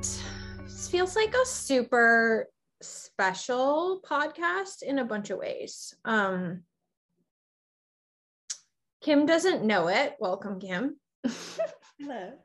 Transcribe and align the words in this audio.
This 0.00 0.88
feels 0.90 1.14
like 1.14 1.34
a 1.34 1.44
super 1.44 2.48
special 2.80 4.00
podcast 4.02 4.82
in 4.82 4.98
a 4.98 5.04
bunch 5.04 5.28
of 5.28 5.38
ways. 5.38 5.94
Um, 6.06 6.62
Kim 9.02 9.26
doesn't 9.26 9.62
know 9.62 9.88
it. 9.88 10.16
Welcome, 10.18 10.58
Kim. 10.58 10.96
Hello. 12.00 12.32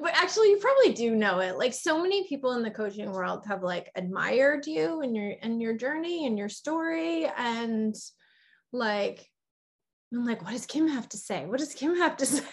But 0.00 0.12
actually, 0.14 0.50
you 0.50 0.58
probably 0.58 0.92
do 0.92 1.14
know 1.14 1.38
it. 1.38 1.56
Like 1.58 1.72
so 1.72 2.02
many 2.02 2.28
people 2.28 2.52
in 2.52 2.62
the 2.62 2.70
coaching 2.70 3.10
world 3.10 3.44
have 3.46 3.62
like 3.62 3.90
admired 3.94 4.66
you 4.66 5.00
and 5.00 5.16
your 5.16 5.34
and 5.40 5.62
your 5.62 5.74
journey 5.74 6.26
and 6.26 6.36
your 6.36 6.48
story. 6.48 7.26
And 7.36 7.94
like, 8.72 9.26
I'm 10.12 10.26
like, 10.26 10.42
what 10.42 10.52
does 10.52 10.66
Kim 10.66 10.88
have 10.88 11.08
to 11.10 11.16
say? 11.16 11.46
What 11.46 11.60
does 11.60 11.72
Kim 11.74 11.96
have 11.96 12.16
to 12.18 12.26
say? 12.26 12.44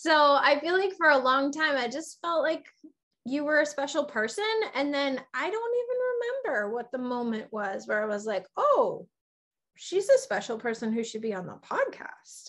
So 0.00 0.14
I 0.14 0.58
feel 0.60 0.78
like 0.78 0.94
for 0.96 1.10
a 1.10 1.18
long 1.18 1.52
time, 1.52 1.76
I 1.76 1.86
just 1.86 2.22
felt 2.22 2.42
like 2.42 2.64
you 3.26 3.44
were 3.44 3.60
a 3.60 3.66
special 3.66 4.06
person. 4.06 4.42
And 4.74 4.94
then 4.94 5.20
I 5.34 5.50
don't 5.50 5.74
even 5.82 6.52
remember 6.54 6.72
what 6.72 6.90
the 6.90 6.96
moment 6.96 7.48
was 7.52 7.86
where 7.86 8.02
I 8.02 8.06
was 8.06 8.24
like, 8.24 8.46
oh, 8.56 9.06
she's 9.76 10.08
a 10.08 10.16
special 10.16 10.56
person 10.56 10.90
who 10.90 11.04
should 11.04 11.20
be 11.20 11.34
on 11.34 11.44
the 11.44 11.60
podcast. 11.70 12.48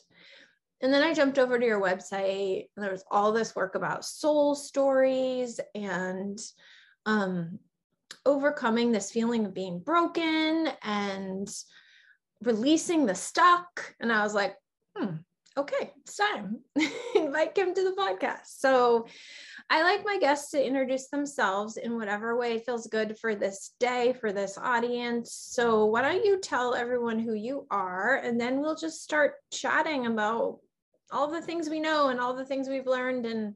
And 0.79 0.93
then 0.93 1.03
I 1.03 1.13
jumped 1.13 1.39
over 1.39 1.59
to 1.59 1.65
your 1.65 1.81
website, 1.81 2.67
and 2.77 2.85
there 2.85 2.93
was 2.93 3.03
all 3.11 3.33
this 3.33 3.53
work 3.53 3.75
about 3.75 4.05
soul 4.05 4.55
stories 4.55 5.59
and 5.75 6.39
um, 7.05 7.59
overcoming 8.25 8.93
this 8.93 9.11
feeling 9.11 9.45
of 9.45 9.53
being 9.53 9.79
broken 9.79 10.69
and 10.83 11.53
releasing 12.41 13.05
the 13.05 13.13
stuck. 13.13 13.93
And 13.99 14.09
I 14.09 14.23
was 14.23 14.33
like, 14.33 14.55
hmm, 14.95 15.15
okay, 15.57 15.91
it's 16.01 16.17
time. 16.33 16.59
Invite 17.15 17.55
Kim 17.55 17.73
to 17.73 17.83
the 17.83 17.95
podcast. 17.97 18.47
So 18.57 19.07
I 19.69 19.83
like 19.83 20.05
my 20.05 20.17
guests 20.19 20.51
to 20.51 20.65
introduce 20.65 21.09
themselves 21.09 21.77
in 21.77 21.95
whatever 21.97 22.37
way 22.37 22.59
feels 22.59 22.87
good 22.87 23.17
for 23.17 23.35
this 23.35 23.71
day, 23.79 24.13
for 24.13 24.31
this 24.31 24.57
audience. 24.57 25.33
So, 25.33 25.85
why 25.85 26.01
don't 26.01 26.25
you 26.25 26.39
tell 26.39 26.75
everyone 26.75 27.19
who 27.19 27.33
you 27.33 27.67
are, 27.71 28.17
and 28.17 28.39
then 28.39 28.59
we'll 28.59 28.75
just 28.75 29.03
start 29.03 29.35
chatting 29.51 30.07
about 30.07 30.59
all 31.11 31.29
the 31.29 31.41
things 31.41 31.69
we 31.69 31.79
know 31.79 32.07
and 32.09 32.19
all 32.19 32.35
the 32.35 32.45
things 32.45 32.69
we've 32.69 32.87
learned. 32.87 33.25
And 33.25 33.55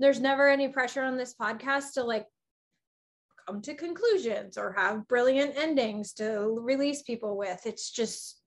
there's 0.00 0.20
never 0.20 0.48
any 0.48 0.68
pressure 0.68 1.02
on 1.02 1.16
this 1.16 1.34
podcast 1.40 1.92
to 1.94 2.04
like 2.04 2.26
come 3.46 3.60
to 3.62 3.74
conclusions 3.74 4.58
or 4.58 4.72
have 4.72 5.06
brilliant 5.06 5.56
endings 5.56 6.12
to 6.14 6.58
release 6.60 7.02
people 7.02 7.36
with. 7.36 7.60
It's 7.64 7.90
just 7.90 8.40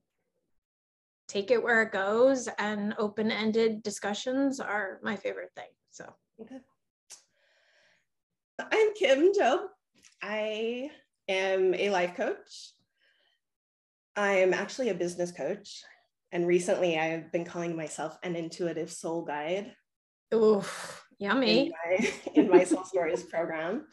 take 1.27 1.51
it 1.51 1.61
where 1.61 1.81
it 1.81 1.91
goes, 1.91 2.47
and 2.57 2.93
open 2.97 3.31
ended 3.31 3.83
discussions 3.83 4.59
are 4.59 4.99
my 5.03 5.15
favorite 5.15 5.51
thing. 5.55 5.69
So, 5.91 6.05
okay. 6.41 6.59
I'm 8.59 8.93
Kim 8.95 9.33
Job. 9.33 9.59
I 10.21 10.89
am 11.27 11.73
a 11.75 11.89
life 11.89 12.15
coach. 12.15 12.71
I 14.15 14.37
am 14.37 14.53
actually 14.53 14.89
a 14.89 14.95
business 14.95 15.31
coach. 15.31 15.83
And 16.31 16.47
recently 16.47 16.97
I've 16.97 17.31
been 17.31 17.45
calling 17.45 17.75
myself 17.75 18.17
an 18.23 18.35
intuitive 18.35 18.91
soul 18.91 19.23
guide. 19.23 19.73
Oof, 20.33 21.05
yummy. 21.19 21.67
In 21.67 21.71
my, 21.71 22.13
in 22.33 22.49
my 22.49 22.63
Soul 22.63 22.83
Stories 22.85 23.23
program. 23.23 23.85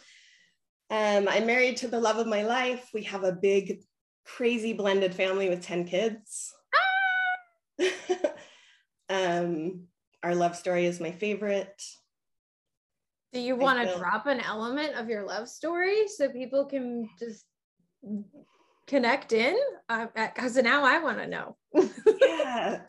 Um, 0.90 1.28
I'm 1.28 1.46
married 1.46 1.76
to 1.78 1.88
the 1.88 2.00
love 2.00 2.16
of 2.16 2.26
my 2.26 2.42
life. 2.42 2.88
We 2.94 3.02
have 3.04 3.24
a 3.24 3.32
big, 3.32 3.82
crazy 4.24 4.72
blended 4.72 5.14
family 5.14 5.48
with 5.48 5.62
10 5.62 5.84
kids. 5.86 6.53
Ah! 7.80 8.30
um, 9.08 9.86
our 10.22 10.34
love 10.34 10.56
story 10.56 10.86
is 10.86 11.00
my 11.00 11.12
favorite. 11.12 11.82
Do 13.32 13.40
you 13.40 13.56
want 13.56 13.86
to 13.86 13.98
drop 13.98 14.26
an 14.26 14.40
element 14.40 14.94
of 14.94 15.08
your 15.08 15.26
love 15.26 15.48
story 15.48 16.06
so 16.06 16.28
people 16.28 16.64
can 16.66 17.08
just 17.18 17.44
connect 18.86 19.32
in? 19.32 19.56
Because 20.14 20.56
uh, 20.56 20.62
now 20.62 20.84
I 20.84 21.02
want 21.02 21.18
to 21.18 21.26
know. 21.26 21.56
yeah. 22.22 22.82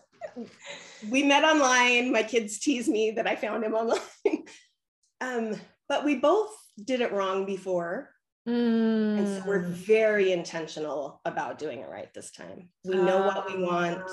We 1.09 1.23
met 1.23 1.43
online. 1.43 2.11
My 2.11 2.23
kids 2.23 2.59
tease 2.59 2.87
me 2.87 3.11
that 3.11 3.27
I 3.27 3.35
found 3.35 3.63
him 3.63 3.73
online. 3.73 3.99
um, 5.21 5.55
but 5.89 6.05
we 6.05 6.15
both 6.15 6.55
did 6.83 7.01
it 7.01 7.11
wrong 7.11 7.45
before. 7.45 8.11
Mm. 8.47 9.17
And 9.17 9.27
so 9.27 9.43
we're 9.47 9.63
mm. 9.63 9.69
very 9.69 10.31
intentional 10.31 11.21
about 11.25 11.57
doing 11.57 11.79
it 11.79 11.89
right 11.89 12.13
this 12.13 12.31
time. 12.31 12.69
We 12.83 12.95
know 12.95 13.19
what 13.25 13.47
we 13.47 13.61
want 13.63 14.07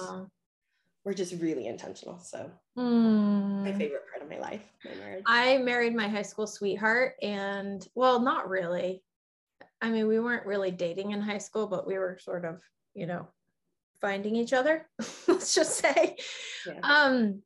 we're 1.05 1.15
just 1.15 1.41
really 1.41 1.67
intentional. 1.67 2.19
So 2.19 2.51
mm. 2.79 3.65
my 3.65 3.73
favorite 3.73 4.03
part 4.11 4.23
of 4.23 4.31
my 4.31 4.39
life, 4.39 4.63
my 4.85 4.95
marriage. 4.95 5.25
I 5.27 5.59
married 5.59 5.95
my 5.95 6.09
high 6.09 6.23
school 6.23 6.47
sweetheart 6.47 7.15
and 7.23 7.87
well, 7.95 8.21
not 8.21 8.49
really. 8.49 9.03
I 9.81 9.91
mean, 9.91 10.07
we 10.07 10.21
weren't 10.21 10.47
really 10.47 10.71
dating 10.71 11.11
in 11.11 11.21
high 11.21 11.39
school, 11.39 11.67
but 11.67 11.87
we 11.87 11.99
were 11.99 12.19
sort 12.21 12.45
of, 12.45 12.61
you 12.95 13.07
know, 13.07 13.27
finding 14.01 14.37
each 14.37 14.53
other, 14.53 14.89
let's 15.29 15.55
just 15.55 15.77
say. 15.79 16.17
Yeah. 16.67 16.81
Um 16.83 17.43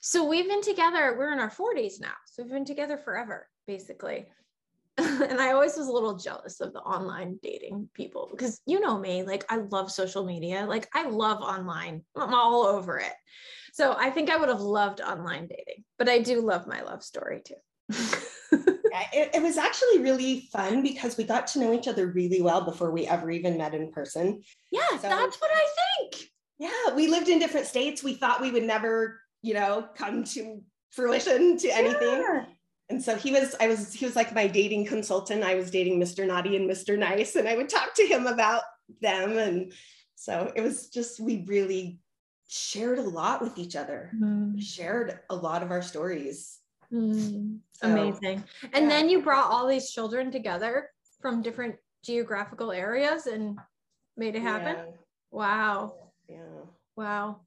so 0.00 0.24
we've 0.24 0.46
been 0.46 0.62
together, 0.62 1.16
we're 1.18 1.32
in 1.32 1.40
our 1.40 1.50
40s 1.50 2.00
now. 2.00 2.12
So 2.26 2.42
we've 2.42 2.52
been 2.52 2.64
together 2.64 2.96
forever, 2.96 3.48
basically. 3.66 4.26
and 4.98 5.40
I 5.40 5.52
always 5.52 5.76
was 5.76 5.88
a 5.88 5.92
little 5.92 6.16
jealous 6.16 6.60
of 6.60 6.72
the 6.72 6.80
online 6.80 7.38
dating 7.42 7.88
people 7.92 8.28
because 8.30 8.60
you 8.66 8.80
know 8.80 8.98
me, 8.98 9.22
like 9.24 9.44
I 9.50 9.56
love 9.56 9.92
social 9.92 10.24
media, 10.24 10.64
like 10.66 10.88
I 10.94 11.08
love 11.08 11.42
online, 11.42 12.02
I'm 12.16 12.32
all 12.32 12.64
over 12.64 12.98
it. 12.98 13.12
So 13.74 13.94
I 13.98 14.08
think 14.08 14.30
I 14.30 14.38
would 14.38 14.48
have 14.48 14.62
loved 14.62 15.02
online 15.02 15.48
dating, 15.48 15.84
but 15.98 16.08
I 16.08 16.20
do 16.20 16.40
love 16.40 16.66
my 16.66 16.80
love 16.80 17.02
story 17.02 17.42
too. 17.44 17.56
yeah, 18.52 19.06
it, 19.12 19.34
it, 19.34 19.42
was 19.42 19.58
actually 19.58 19.98
really 19.98 20.48
fun 20.50 20.82
because 20.82 21.18
we 21.18 21.24
got 21.24 21.46
to 21.48 21.60
know 21.60 21.74
each 21.74 21.86
other 21.86 22.06
really 22.06 22.40
well 22.40 22.64
before 22.64 22.90
we 22.90 23.06
ever 23.06 23.30
even 23.30 23.58
met 23.58 23.74
in 23.74 23.92
person. 23.92 24.40
Yeah, 24.72 24.88
so, 24.92 25.08
that's 25.08 25.36
what 25.36 25.50
I 25.54 25.68
think. 26.00 26.30
Yeah, 26.58 26.94
we 26.94 27.06
lived 27.06 27.28
in 27.28 27.38
different 27.38 27.66
states. 27.66 28.02
We 28.02 28.14
thought 28.14 28.40
we 28.40 28.50
would 28.50 28.64
never, 28.64 29.20
you 29.42 29.54
know, 29.54 29.86
come 29.94 30.24
to 30.24 30.62
fruition 30.90 31.58
to 31.58 31.68
anything. 31.68 32.22
Yeah 32.22 32.46
and 32.88 33.02
so 33.02 33.16
he 33.16 33.32
was 33.32 33.54
i 33.60 33.68
was 33.68 33.92
he 33.92 34.04
was 34.04 34.16
like 34.16 34.34
my 34.34 34.46
dating 34.46 34.86
consultant. 34.86 35.42
I 35.42 35.54
was 35.54 35.70
dating 35.70 36.00
mr 36.00 36.26
naughty 36.26 36.56
and 36.56 36.70
mr 36.70 36.98
nice 36.98 37.36
and 37.36 37.48
i 37.48 37.56
would 37.56 37.68
talk 37.68 37.94
to 37.94 38.06
him 38.06 38.26
about 38.26 38.62
them. 39.00 39.38
And 39.38 39.72
so 40.14 40.52
it 40.54 40.60
was 40.60 40.88
just 40.88 41.20
we 41.20 41.44
really 41.46 41.98
shared 42.48 42.98
a 42.98 43.02
lot 43.02 43.42
with 43.42 43.58
each 43.58 43.76
other. 43.76 44.12
Mm. 44.16 44.60
shared 44.62 45.20
a 45.30 45.36
lot 45.36 45.62
of 45.62 45.70
our 45.70 45.82
stories. 45.82 46.58
Mm. 46.92 47.58
so, 47.72 47.88
amazing. 47.88 48.44
And 48.72 48.84
yeah. 48.84 48.88
then 48.88 49.08
you 49.08 49.22
brought 49.22 49.50
all 49.50 49.66
these 49.66 49.90
children 49.90 50.30
together 50.30 50.90
from 51.20 51.42
different 51.42 51.76
geographical 52.04 52.70
areas 52.70 53.26
and 53.26 53.58
made 54.16 54.36
it 54.36 54.42
happen? 54.42 54.76
Yeah. 54.76 54.92
wow. 55.30 55.94
Yeah. 56.28 56.64
Wow. 56.96 57.40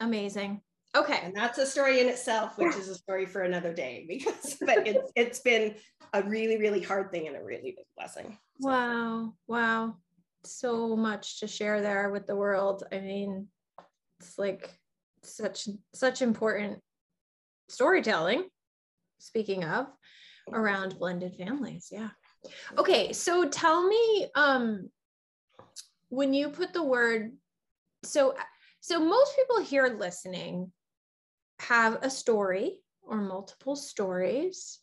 Amazing 0.00 0.62
Okay. 0.98 1.20
And 1.22 1.34
that's 1.34 1.58
a 1.58 1.66
story 1.66 2.00
in 2.00 2.08
itself, 2.08 2.58
which 2.58 2.74
is 2.74 2.88
a 2.88 2.94
story 2.94 3.24
for 3.24 3.42
another 3.42 3.72
day 3.72 4.04
because 4.08 4.56
but 4.60 4.86
it's 4.86 5.12
it's 5.14 5.38
been 5.40 5.74
a 6.12 6.22
really, 6.22 6.58
really 6.58 6.82
hard 6.82 7.10
thing 7.10 7.28
and 7.28 7.36
a 7.36 7.42
really 7.42 7.74
big 7.76 7.86
blessing. 7.96 8.36
So. 8.60 8.68
Wow. 8.68 9.34
Wow. 9.46 9.96
So 10.44 10.96
much 10.96 11.40
to 11.40 11.46
share 11.46 11.80
there 11.80 12.10
with 12.10 12.26
the 12.26 12.36
world. 12.36 12.84
I 12.92 12.98
mean, 12.98 13.48
it's 14.20 14.38
like 14.38 14.70
such 15.22 15.68
such 15.94 16.22
important 16.22 16.80
storytelling, 17.68 18.48
speaking 19.18 19.64
of, 19.64 19.86
around 20.52 20.98
blended 20.98 21.36
families. 21.36 21.88
Yeah. 21.92 22.10
Okay, 22.76 23.12
so 23.12 23.48
tell 23.48 23.86
me 23.86 24.28
um 24.34 24.90
when 26.08 26.32
you 26.32 26.48
put 26.48 26.72
the 26.72 26.82
word 26.82 27.32
so 28.02 28.34
so 28.80 28.98
most 28.98 29.36
people 29.36 29.62
here 29.62 29.94
listening 29.98 30.72
have 31.60 31.98
a 32.02 32.10
story 32.10 32.78
or 33.02 33.18
multiple 33.18 33.76
stories. 33.76 34.78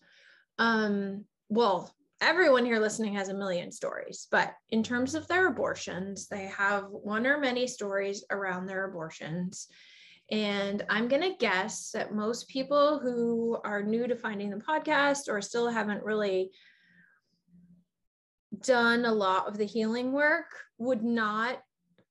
Um, 0.57 1.25
well, 1.49 1.93
everyone 2.21 2.65
here 2.65 2.79
listening 2.79 3.15
has 3.15 3.29
a 3.29 3.33
million 3.33 3.71
stories, 3.71 4.27
but 4.31 4.53
in 4.69 4.83
terms 4.83 5.15
of 5.15 5.27
their 5.27 5.47
abortions, 5.47 6.27
they 6.27 6.45
have 6.45 6.85
one 6.89 7.27
or 7.27 7.37
many 7.37 7.67
stories 7.67 8.23
around 8.31 8.65
their 8.67 8.85
abortions. 8.85 9.67
And 10.31 10.83
I'm 10.89 11.07
going 11.07 11.21
to 11.21 11.37
guess 11.37 11.91
that 11.91 12.15
most 12.15 12.47
people 12.47 12.99
who 12.99 13.59
are 13.63 13.83
new 13.83 14.07
to 14.07 14.15
finding 14.15 14.49
the 14.49 14.57
podcast 14.57 15.29
or 15.29 15.41
still 15.41 15.69
haven't 15.69 16.03
really 16.03 16.51
done 18.63 19.05
a 19.05 19.11
lot 19.11 19.47
of 19.47 19.57
the 19.57 19.65
healing 19.65 20.11
work 20.11 20.47
would 20.77 21.03
not 21.03 21.61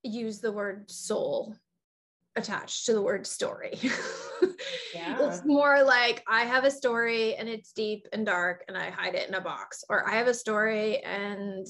use 0.02 0.40
the 0.40 0.52
word 0.52 0.90
soul 0.90 1.56
attached 2.36 2.86
to 2.86 2.92
the 2.92 3.02
word 3.02 3.26
story. 3.26 3.78
Yeah. 4.94 5.18
it's 5.20 5.44
more 5.44 5.82
like 5.82 6.22
I 6.28 6.44
have 6.44 6.64
a 6.64 6.70
story 6.70 7.34
and 7.34 7.48
it's 7.48 7.72
deep 7.72 8.06
and 8.12 8.24
dark 8.24 8.64
and 8.68 8.76
I 8.76 8.90
hide 8.90 9.14
it 9.14 9.28
in 9.28 9.34
a 9.34 9.40
box, 9.40 9.84
or 9.88 10.08
I 10.08 10.14
have 10.14 10.28
a 10.28 10.34
story 10.34 11.00
and 11.00 11.66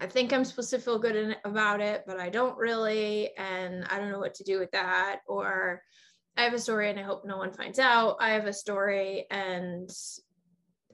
I 0.00 0.06
think 0.06 0.32
I'm 0.32 0.44
supposed 0.44 0.70
to 0.70 0.78
feel 0.78 0.98
good 0.98 1.14
in, 1.14 1.36
about 1.44 1.80
it, 1.80 2.02
but 2.06 2.18
I 2.18 2.28
don't 2.28 2.58
really, 2.58 3.30
and 3.36 3.84
I 3.84 3.98
don't 3.98 4.10
know 4.10 4.18
what 4.18 4.34
to 4.34 4.44
do 4.44 4.58
with 4.58 4.72
that. 4.72 5.20
Or 5.28 5.82
I 6.36 6.42
have 6.42 6.54
a 6.54 6.58
story 6.58 6.90
and 6.90 6.98
I 6.98 7.02
hope 7.02 7.24
no 7.24 7.36
one 7.36 7.52
finds 7.52 7.78
out. 7.78 8.16
I 8.18 8.30
have 8.30 8.46
a 8.46 8.52
story 8.52 9.26
and 9.30 9.88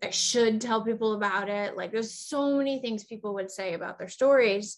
I 0.03 0.11
should 0.11 0.61
tell 0.61 0.85
people 0.85 1.15
about 1.15 1.49
it. 1.49 1.77
Like 1.77 1.91
there's 1.91 2.13
so 2.13 2.57
many 2.57 2.81
things 2.81 3.05
people 3.05 3.35
would 3.35 3.51
say 3.51 3.75
about 3.75 3.99
their 3.99 4.09
stories. 4.09 4.77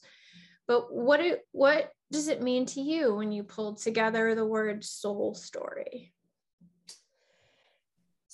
But 0.69 0.93
what 0.93 1.19
do, 1.19 1.37
what 1.51 1.91
does 2.13 2.29
it 2.29 2.43
mean 2.43 2.67
to 2.67 2.81
you 2.81 3.15
when 3.15 3.33
you 3.33 3.43
pulled 3.43 3.83
together 3.83 4.35
the 4.35 4.47
word 4.47 4.85
soul 4.85 5.35
story? 5.35 6.13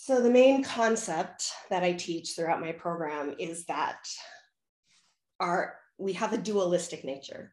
So 0.06 0.22
the 0.22 0.30
main 0.30 0.62
concept 0.62 1.50
that 1.68 1.82
I 1.82 1.92
teach 1.94 2.36
throughout 2.36 2.60
my 2.60 2.70
program 2.70 3.34
is 3.40 3.64
that 3.64 4.06
our 5.40 5.74
we 5.98 6.12
have 6.12 6.32
a 6.32 6.38
dualistic 6.38 7.04
nature. 7.04 7.52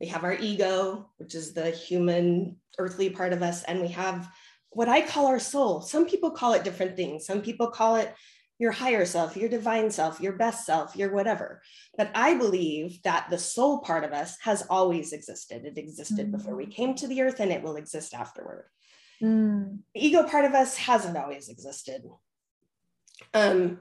We 0.00 0.06
have 0.06 0.24
our 0.24 0.32
ego, 0.32 1.10
which 1.18 1.34
is 1.34 1.52
the 1.52 1.68
human 1.70 2.56
earthly 2.78 3.10
part 3.10 3.34
of 3.34 3.42
us, 3.42 3.64
and 3.64 3.82
we 3.82 3.88
have 3.88 4.30
what 4.70 4.88
I 4.88 5.02
call 5.02 5.26
our 5.26 5.38
soul. 5.38 5.82
Some 5.82 6.06
people 6.06 6.30
call 6.30 6.54
it 6.54 6.64
different 6.64 6.96
things. 6.96 7.26
Some 7.26 7.42
people 7.42 7.66
call 7.66 7.96
it 7.96 8.14
your 8.58 8.72
higher 8.72 9.04
self, 9.04 9.36
your 9.36 9.50
divine 9.50 9.90
self, 9.90 10.22
your 10.22 10.32
best 10.32 10.64
self, 10.64 10.96
your 10.96 11.12
whatever. 11.12 11.60
But 11.98 12.10
I 12.14 12.32
believe 12.32 13.02
that 13.02 13.26
the 13.28 13.36
soul 13.36 13.80
part 13.80 14.04
of 14.04 14.14
us 14.14 14.38
has 14.40 14.66
always 14.70 15.12
existed. 15.12 15.66
It 15.66 15.76
existed 15.76 16.28
mm. 16.28 16.32
before 16.32 16.56
we 16.56 16.64
came 16.64 16.94
to 16.94 17.06
the 17.06 17.20
earth 17.20 17.40
and 17.40 17.52
it 17.52 17.62
will 17.62 17.76
exist 17.76 18.14
afterward. 18.14 18.64
Mm. 19.22 19.78
The 19.94 20.06
ego 20.06 20.22
part 20.24 20.44
of 20.44 20.54
us 20.54 20.76
hasn't 20.76 21.16
always 21.16 21.48
existed. 21.48 22.02
Um, 23.34 23.80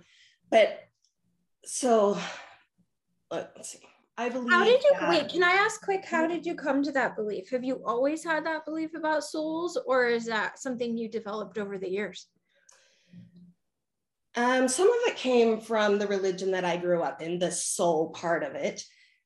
but 0.51 0.88
so 1.63 2.18
let's 3.31 3.71
see. 3.71 3.80
I 4.18 4.27
believe. 4.27 4.51
How 4.51 4.65
did 4.65 4.83
you 4.83 4.91
that, 5.00 5.09
wait? 5.09 5.30
Can 5.30 5.44
I 5.44 5.51
ask 5.51 5.81
quick? 5.81 6.03
How 6.03 6.27
did 6.27 6.45
you 6.45 6.53
come 6.53 6.83
to 6.83 6.91
that 6.91 7.15
belief? 7.15 7.50
Have 7.51 7.63
you 7.63 7.81
always 7.86 8.21
had 8.21 8.45
that 8.45 8.65
belief 8.65 8.94
about 8.94 9.24
souls, 9.24 9.80
or 9.86 10.07
is 10.07 10.25
that 10.25 10.59
something 10.59 10.97
you 10.97 11.07
developed 11.07 11.57
over 11.57 11.77
the 11.77 11.89
years? 11.89 12.27
Um, 14.36 14.68
some 14.68 14.88
of 14.88 15.00
it 15.07 15.15
came 15.15 15.62
from 15.62 16.00
the 16.00 16.07
religion 16.07 16.51
that 16.51 16.65
I 16.65 16.75
grew 16.75 17.01
up 17.01 17.21
in, 17.21 17.39
the 17.39 17.51
soul 17.51 18.09
part 18.09 18.44
of 18.44 18.56
it. 18.56 18.83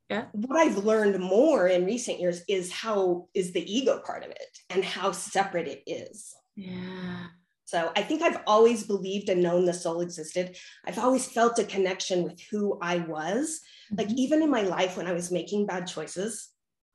Yeah. 0.10 0.26
What 0.34 0.60
I've 0.60 0.84
learned 0.84 1.20
more 1.20 1.68
in 1.68 1.86
recent 1.86 2.20
years 2.20 2.44
is 2.48 2.72
how 2.72 3.28
is 3.34 3.54
the 3.54 3.74
ego 3.74 4.02
part 4.06 4.24
of 4.24 4.32
it 4.32 4.58
and 4.70 4.84
how 4.84 5.12
separate 5.12 5.68
it 5.68 5.84
is. 5.88 6.36
Yeah. 6.56 7.28
So 7.66 7.92
I 7.96 8.04
think 8.04 8.22
I've 8.22 8.42
always 8.46 8.86
believed 8.86 9.30
and 9.30 9.42
known 9.42 9.66
the 9.66 9.74
soul 9.74 10.02
existed. 10.02 10.58
I've 10.86 11.00
always 11.00 11.26
felt 11.26 11.58
a 11.58 11.64
connection 11.64 12.24
with 12.24 12.40
who 12.52 12.78
I 12.82 12.98
was. 12.98 13.62
Mm-hmm. 13.92 13.96
Like 13.96 14.12
even 14.12 14.44
in 14.44 14.52
my 14.52 14.62
life 14.62 14.96
when 14.96 15.08
I 15.08 15.14
was 15.14 15.32
making 15.32 15.66
bad 15.66 15.88
choices, 15.88 16.50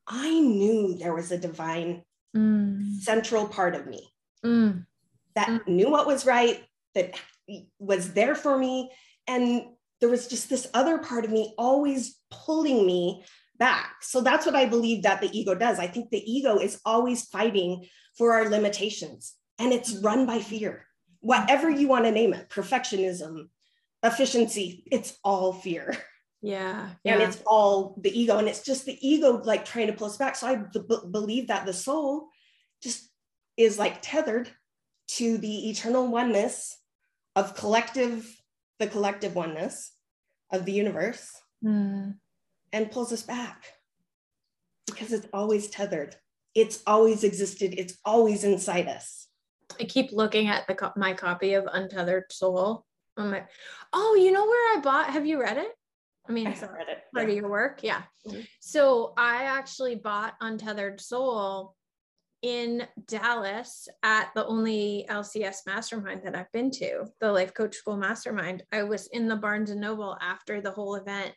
I 0.07 0.39
knew 0.39 0.95
there 0.95 1.15
was 1.15 1.33
a 1.33 1.39
divine 1.39 2.03
mm. 2.37 3.01
central 3.01 3.49
part 3.49 3.75
of 3.75 3.87
me 3.87 4.09
mm. 4.45 4.85
that 5.35 5.49
mm. 5.49 5.67
knew 5.67 5.91
what 5.91 6.07
was 6.07 6.25
right, 6.25 6.63
that 6.95 7.15
was 7.79 8.13
there 8.13 8.35
for 8.35 8.57
me. 8.57 8.91
And 9.27 9.63
there 10.01 10.09
was 10.09 10.29
just 10.29 10.49
this 10.49 10.69
other 10.75 10.99
part 10.99 11.25
of 11.25 11.33
me 11.33 11.55
always 11.59 12.18
pulling 12.31 12.87
me 12.87 13.25
back. 13.59 13.97
So 14.03 14.21
that's 14.21 14.47
what 14.47 14.55
I 14.55 14.67
believe 14.67 15.03
that 15.03 15.21
the 15.21 15.31
ego 15.37 15.55
does. 15.55 15.79
I 15.79 15.87
think 15.87 16.11
the 16.11 16.23
ego 16.31 16.59
is 16.59 16.81
always 16.85 17.25
fighting 17.27 17.87
for 18.17 18.33
our 18.35 18.49
limitations 18.49 19.35
and 19.59 19.73
it's 19.73 19.97
run 19.97 20.27
by 20.27 20.39
fear. 20.39 20.87
Whatever 21.21 21.69
you 21.69 21.89
want 21.89 22.05
to 22.05 22.13
name 22.13 22.33
it, 22.33 22.49
perfectionism, 22.49 23.49
efficiency, 24.03 24.85
it's 24.91 25.19
all 25.25 25.53
fear. 25.53 25.97
Yeah, 26.41 26.91
yeah. 27.03 27.15
And 27.15 27.23
it's 27.23 27.43
all 27.47 27.97
the 28.01 28.17
ego. 28.17 28.39
And 28.39 28.47
it's 28.47 28.63
just 28.63 28.87
the 28.87 28.97
ego 29.07 29.43
like 29.45 29.65
trying 29.65 29.89
to 29.89 29.93
pull 29.93 30.07
us 30.07 30.17
back. 30.17 30.37
So 30.37 30.47
I 30.47 30.55
b- 30.57 31.09
believe 31.11 31.49
that 31.49 31.67
the 31.67 31.73
soul 31.73 32.29
just 32.81 33.11
is 33.57 33.77
like 33.77 33.99
tethered 34.03 34.49
to 35.09 35.39
the 35.39 35.69
eternal 35.71 36.07
oneness 36.07 36.79
of 37.35 37.57
collective, 37.57 38.41
the 38.79 38.87
collective 38.87 39.35
oneness 39.35 39.91
of 40.53 40.65
the 40.65 40.73
universe 40.73 41.33
mm. 41.65 42.15
and 42.73 42.91
pulls 42.91 43.13
us 43.13 43.23
back 43.23 43.73
because 44.87 45.13
it's 45.13 45.27
always 45.33 45.69
tethered. 45.69 46.17
It's 46.55 46.83
always 46.87 47.25
existed. 47.25 47.75
It's 47.79 47.99
always 48.05 48.45
inside 48.45 48.89
us. 48.89 49.29
I 49.81 49.85
keep 49.85 50.13
looking 50.13 50.49
at 50.49 50.67
the 50.67 50.93
my 50.97 51.15
copy 51.15 51.55
of 51.55 51.69
Untethered 51.71 52.33
Soul. 52.33 52.85
I'm 53.17 53.31
like, 53.31 53.49
oh, 53.93 54.15
you 54.15 54.33
know 54.33 54.45
where 54.47 54.79
I 54.79 54.81
bought? 54.81 55.11
Have 55.11 55.27
you 55.27 55.41
read 55.41 55.59
it? 55.59 55.73
I 56.29 56.33
mean, 56.33 56.47
I 56.47 56.51
have 56.51 56.71
read 56.71 56.89
it. 56.89 56.99
Part 57.15 57.27
yeah. 57.27 57.33
of 57.33 57.37
your 57.37 57.51
work, 57.51 57.81
yeah. 57.83 58.03
Mm-hmm. 58.27 58.41
So 58.61 59.15
I 59.17 59.45
actually 59.45 59.97
bought 59.97 60.35
Untethered 60.41 61.01
Soul 61.01 61.75
in 62.43 62.87
Dallas 63.07 63.89
at 64.03 64.31
the 64.35 64.47
only 64.47 65.07
LCS 65.11 65.67
mastermind 65.67 66.23
that 66.25 66.37
I've 66.37 66.53
been 66.53 66.71
to, 66.73 67.07
the 67.21 67.33
Life 67.33 67.55
Coach 67.55 67.75
School 67.75 67.97
Mastermind. 67.97 68.63
I 68.73 68.85
was 68.85 69.09
in 69.09 69.27
the 69.27 69.37
Barnes 69.37 69.71
and 69.71 69.81
Noble 69.81 70.17
after 70.21 70.61
the 70.61 70.71
whole 70.71 70.95
event, 70.95 71.33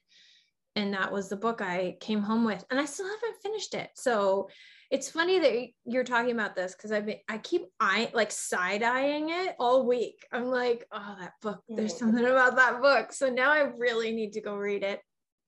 and 0.76 0.94
that 0.94 1.12
was 1.12 1.30
the 1.30 1.36
book 1.36 1.62
I 1.62 1.98
came 2.00 2.22
home 2.22 2.46
with, 2.46 2.64
and 2.70 2.80
I 2.80 2.86
still 2.86 3.08
haven't 3.08 3.42
finished 3.42 3.74
it. 3.74 3.90
So 3.96 4.50
it's 4.90 5.10
funny 5.10 5.40
that 5.40 5.68
you're 5.86 6.04
talking 6.04 6.32
about 6.32 6.56
this 6.56 6.76
because 6.76 6.92
I've 6.92 7.06
been 7.06 7.20
I 7.30 7.38
keep 7.38 7.64
I 7.80 8.12
like 8.14 8.32
side 8.32 8.84
eyeing 8.84 9.30
it 9.30 9.56
all 9.60 9.88
week. 9.88 10.26
I'm 10.32 10.46
like, 10.46 10.86
oh, 10.92 11.16
that 11.20 11.34
book. 11.42 11.62
There's 11.70 11.98
something 11.98 12.26
about 12.26 12.58
that 12.58 12.82
book. 12.82 13.14
So 13.14 13.30
now 13.30 13.52
I 13.52 13.72
really 13.78 14.12
need 14.12 14.34
to 14.34 14.42
go 14.42 14.56
read 14.56 14.84
it 14.84 15.00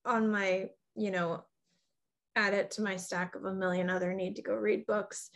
on 0.06 0.30
my 0.30 0.66
you 0.96 1.10
know 1.10 1.44
add 2.36 2.54
it 2.54 2.70
to 2.72 2.82
my 2.82 2.96
stack 2.96 3.34
of 3.34 3.44
a 3.44 3.54
million 3.54 3.90
other 3.90 4.12
need 4.12 4.36
to 4.36 4.42
go 4.42 4.54
read 4.54 4.86
books. 4.86 5.30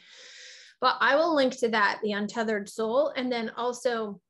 But 0.80 0.96
I 1.00 1.16
will 1.16 1.34
link 1.34 1.56
to 1.58 1.68
that, 1.68 2.00
The 2.02 2.12
Untethered 2.12 2.68
Soul. 2.68 3.12
And 3.14 3.30
then 3.30 3.50
also 3.56 4.20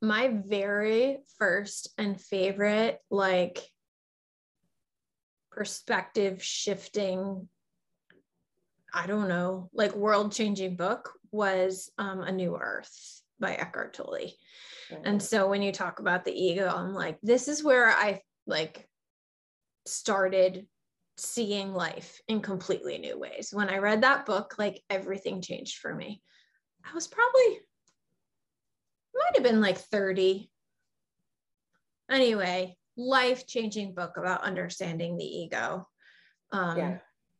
my 0.00 0.28
very 0.46 1.18
first 1.38 1.90
and 1.98 2.20
favorite, 2.20 2.98
like 3.10 3.62
perspective 5.58 6.40
shifting, 6.40 7.48
I 8.94 9.08
don't 9.08 9.26
know, 9.26 9.68
like 9.72 9.92
world 9.96 10.30
changing 10.30 10.76
book 10.76 11.12
was 11.32 11.90
um, 11.98 12.20
A 12.20 12.30
New 12.30 12.56
Earth 12.56 13.22
by 13.40 13.54
Eckhart 13.54 13.92
Tolle. 13.92 14.34
Mm-hmm. 14.92 15.02
And 15.04 15.20
so 15.20 15.48
when 15.48 15.60
you 15.62 15.72
talk 15.72 15.98
about 15.98 16.24
the 16.24 16.32
ego, 16.32 16.72
I'm 16.72 16.94
like, 16.94 17.18
this 17.24 17.48
is 17.48 17.64
where 17.64 17.90
I 17.90 18.22
like 18.46 18.88
started 19.84 20.68
seeing 21.16 21.74
life 21.74 22.20
in 22.28 22.40
completely 22.40 22.96
new 22.98 23.18
ways. 23.18 23.48
When 23.52 23.68
I 23.68 23.78
read 23.78 24.02
that 24.02 24.26
book, 24.26 24.54
like 24.58 24.80
everything 24.88 25.42
changed 25.42 25.78
for 25.78 25.92
me. 25.92 26.22
I 26.88 26.94
was 26.94 27.08
probably, 27.08 27.58
might 29.12 29.34
have 29.34 29.42
been 29.42 29.60
like 29.60 29.78
30. 29.78 30.52
Anyway, 32.08 32.77
life 32.98 33.46
changing 33.46 33.94
book 33.94 34.16
about 34.16 34.42
understanding 34.42 35.16
the 35.16 35.24
ego. 35.24 35.88
Um, 36.52 36.76
yeah. 36.76 36.98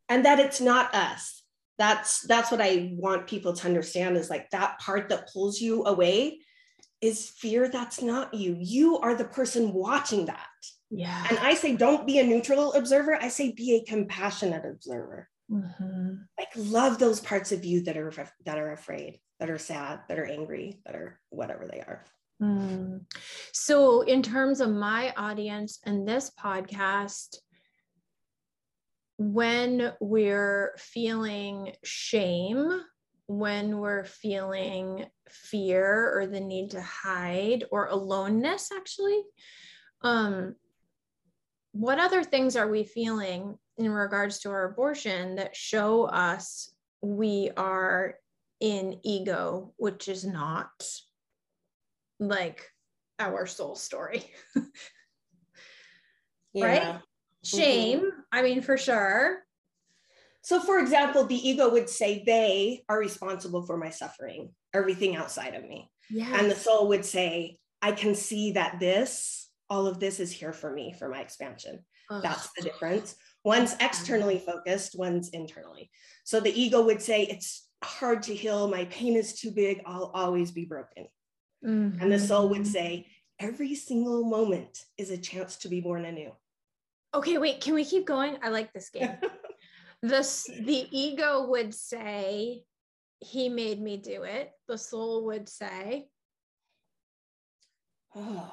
And 0.08 0.24
that 0.24 0.38
it's 0.38 0.60
not 0.60 0.94
us. 0.94 1.42
That's 1.76 2.22
that's 2.22 2.50
what 2.50 2.60
I 2.60 2.92
want 2.96 3.26
people 3.26 3.52
to 3.52 3.66
understand 3.66 4.16
is 4.16 4.30
like 4.30 4.50
that 4.50 4.78
part 4.80 5.10
that 5.10 5.30
pulls 5.32 5.60
you 5.60 5.84
away 5.84 6.40
is 7.00 7.28
fear 7.28 7.68
that's 7.68 8.02
not 8.02 8.34
you. 8.34 8.56
You 8.58 8.98
are 8.98 9.14
the 9.14 9.24
person 9.24 9.72
watching 9.72 10.26
that. 10.26 10.46
Yeah. 10.90 11.26
And 11.28 11.38
I 11.38 11.54
say, 11.54 11.76
don't 11.76 12.06
be 12.06 12.18
a 12.18 12.24
neutral 12.24 12.72
observer. 12.72 13.14
I 13.14 13.28
say, 13.28 13.52
be 13.52 13.76
a 13.76 13.88
compassionate 13.88 14.64
observer. 14.64 15.28
Mm-hmm. 15.50 16.14
Like 16.38 16.48
love 16.56 16.98
those 16.98 17.20
parts 17.20 17.52
of 17.52 17.64
you 17.64 17.82
that 17.84 17.96
are 17.96 18.12
that 18.44 18.58
are 18.58 18.72
afraid, 18.72 19.20
that 19.40 19.50
are 19.50 19.58
sad, 19.58 20.00
that 20.08 20.18
are 20.18 20.26
angry, 20.26 20.80
that 20.84 20.94
are 20.94 21.20
whatever 21.30 21.66
they 21.66 21.80
are. 21.80 22.04
Mm. 22.40 23.00
So, 23.52 24.02
in 24.02 24.23
terms 24.23 24.61
of 24.61 24.71
my 24.71 25.12
audience 25.16 25.80
and 25.85 26.07
this 26.07 26.30
podcast, 26.30 27.37
when 29.18 29.92
we're 30.00 30.76
feeling 30.78 31.73
shame, 31.83 32.80
when 33.26 33.78
we're 33.78 34.04
feeling 34.04 35.07
fear 35.28 36.16
or 36.16 36.26
the 36.26 36.40
need 36.40 36.71
to 36.71 36.80
hide 36.80 37.64
or 37.73 37.88
aloneness, 37.88 38.71
actually, 38.75 39.21
um, 40.02 40.54
what 41.73 41.99
other 41.99 42.23
things 42.23 42.57
are 42.57 42.68
we 42.68 42.85
feeling 42.85 43.59
in 43.76 43.90
regards 43.90 44.38
to 44.40 44.50
our 44.50 44.71
abortion 44.71 45.37
that 45.37 45.54
show 45.54 46.04
us 46.04 46.73
we 47.00 47.50
are 47.57 48.14
in 48.61 48.99
ego, 49.04 49.73
which 49.76 50.09
is 50.09 50.25
not 50.25 50.71
like 52.18 52.64
our 53.18 53.46
soul 53.46 53.75
story. 53.75 54.25
yeah. 56.52 56.66
Right? 56.66 57.00
Shame, 57.44 58.00
mm-hmm. 58.00 58.20
I 58.32 58.42
mean, 58.42 58.62
for 58.62 58.76
sure. 58.76 59.38
So, 60.42 60.60
for 60.60 60.78
example, 60.78 61.25
the 61.25 61.48
ego 61.48 61.70
would 61.70 61.88
say 61.88 62.22
they 62.25 62.84
are 62.88 62.98
responsible 62.98 63.66
for 63.66 63.76
my 63.76 63.90
suffering, 63.90 64.50
everything 64.72 65.16
outside 65.16 65.54
of 65.54 65.62
me. 65.62 65.90
Yes. 66.10 66.40
And 66.40 66.50
the 66.50 66.56
soul 66.56 66.88
would 66.88 67.04
say, 67.04 67.58
I 67.82 67.92
can 67.92 68.14
see 68.14 68.52
that 68.52 68.80
this, 68.80 69.48
all 69.70 69.87
of 69.87 70.00
this 70.00 70.20
is 70.20 70.32
here 70.32 70.52
for 70.52 70.72
me, 70.72 70.94
for 70.98 71.08
my 71.08 71.20
expansion. 71.20 71.84
Ugh. 72.10 72.22
That's 72.22 72.48
the 72.56 72.62
difference. 72.62 73.14
One's 73.44 73.76
externally 73.80 74.38
focused, 74.38 74.98
one's 74.98 75.28
internally. 75.30 75.90
So 76.25 76.40
the 76.40 76.58
ego 76.58 76.82
would 76.82 77.02
say, 77.02 77.22
It's 77.25 77.68
hard 77.84 78.22
to 78.25 78.34
heal. 78.34 78.68
My 78.68 78.87
pain 78.87 79.16
is 79.16 79.38
too 79.38 79.50
big. 79.50 79.82
I'll 79.87 80.10
always 80.14 80.50
be 80.50 80.64
broken. 80.64 81.06
Mm-hmm. 81.64 82.00
And 82.00 82.12
the 82.12 82.18
soul 82.18 82.48
would 82.50 82.66
say, 82.66 83.06
Every 83.40 83.76
single 83.76 84.24
moment 84.24 84.84
is 84.96 85.10
a 85.10 85.16
chance 85.16 85.56
to 85.58 85.68
be 85.68 85.80
born 85.80 86.04
anew. 86.04 86.32
Okay, 87.14 87.38
wait, 87.38 87.60
can 87.60 87.74
we 87.74 87.84
keep 87.84 88.04
going? 88.04 88.36
I 88.42 88.48
like 88.48 88.72
this 88.72 88.90
game. 88.90 89.16
this 90.02 90.44
the 90.44 90.86
ego 90.90 91.46
would 91.46 91.72
say, 91.72 92.62
He 93.20 93.48
made 93.48 93.80
me 93.80 93.96
do 93.96 94.24
it. 94.24 94.50
The 94.66 94.76
soul 94.76 95.26
would 95.26 95.48
say, 95.48 96.08
Oh, 98.14 98.52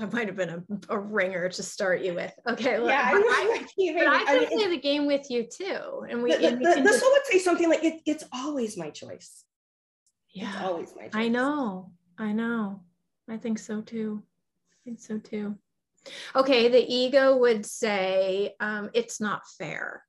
that 0.00 0.12
might 0.12 0.26
have 0.26 0.36
been 0.36 0.48
a, 0.48 0.94
a 0.94 0.98
ringer 0.98 1.48
to 1.50 1.62
start 1.62 2.00
you 2.00 2.14
with. 2.14 2.32
Okay, 2.48 2.78
look, 2.78 2.88
yeah, 2.88 3.12
but 3.12 3.20
I, 3.20 3.62
but 3.94 4.08
I 4.08 4.24
can 4.24 4.42
I 4.42 4.46
play 4.46 4.68
the 4.68 4.80
game 4.80 5.06
with 5.06 5.30
you 5.30 5.44
too, 5.44 6.06
and 6.08 6.22
we. 6.22 6.32
The, 6.32 6.48
and 6.48 6.58
we 6.58 6.64
the, 6.64 6.74
the 6.76 6.88
just, 6.88 7.00
soul 7.00 7.10
would 7.12 7.26
say 7.26 7.38
something 7.38 7.68
like, 7.68 7.84
it, 7.84 8.00
"It's 8.06 8.24
always 8.32 8.76
my 8.76 8.90
choice." 8.90 9.44
Yeah, 10.32 10.52
it's 10.52 10.62
always 10.62 10.94
my 10.96 11.02
choice. 11.04 11.14
I 11.14 11.28
know, 11.28 11.92
I 12.18 12.32
know. 12.32 12.80
I 13.28 13.36
think 13.36 13.58
so 13.58 13.82
too. 13.82 14.22
I 14.72 14.76
think 14.84 15.00
so 15.00 15.18
too. 15.18 15.56
Okay, 16.34 16.68
the 16.68 16.82
ego 16.82 17.36
would 17.36 17.66
say, 17.66 18.54
um, 18.58 18.90
"It's 18.94 19.20
not 19.20 19.42
fair." 19.58 20.04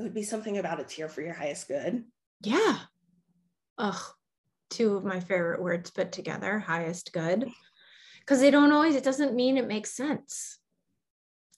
It 0.00 0.02
would 0.02 0.14
be 0.14 0.24
something 0.24 0.58
about 0.58 0.80
it's 0.80 0.92
here 0.92 1.08
for 1.08 1.22
your 1.22 1.34
highest 1.34 1.68
good. 1.68 2.04
Yeah. 2.42 2.78
Ugh, 3.78 4.02
two 4.72 4.96
of 4.96 5.04
my 5.04 5.20
favorite 5.20 5.62
words 5.62 5.90
put 5.90 6.10
together 6.12 6.58
highest 6.58 7.12
good. 7.12 7.48
Because 8.20 8.40
they 8.40 8.50
don't 8.50 8.72
always 8.72 8.96
it 8.96 9.04
doesn't 9.04 9.34
mean 9.34 9.58
it 9.58 9.68
makes 9.68 9.92
sense. 9.92 10.58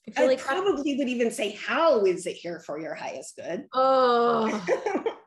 I, 0.09 0.11
feel 0.11 0.25
I 0.25 0.29
like 0.29 0.41
probably 0.41 0.97
would 0.97 1.09
even 1.09 1.31
say 1.31 1.53
how 1.53 2.05
is 2.05 2.27
it 2.27 2.35
here 2.35 2.61
for 2.61 2.79
your 2.79 2.95
highest 2.95 3.37
good? 3.37 3.67
Oh. 3.73 4.65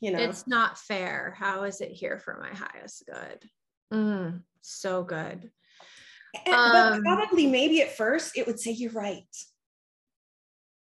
You 0.00 0.10
know? 0.10 0.18
It's 0.18 0.48
not 0.48 0.78
fair. 0.78 1.36
How 1.38 1.62
is 1.62 1.80
it 1.80 1.92
here 1.92 2.18
for 2.18 2.36
my 2.40 2.48
highest 2.48 3.04
good? 3.06 3.48
Mm, 3.94 4.40
so 4.60 5.04
good. 5.04 5.48
And, 6.44 6.54
um, 6.56 6.72
but 6.72 7.02
probably 7.04 7.46
maybe 7.46 7.82
at 7.82 7.96
first 7.96 8.36
it 8.36 8.48
would 8.48 8.58
say 8.58 8.72
you're 8.72 8.90
right. 8.90 9.22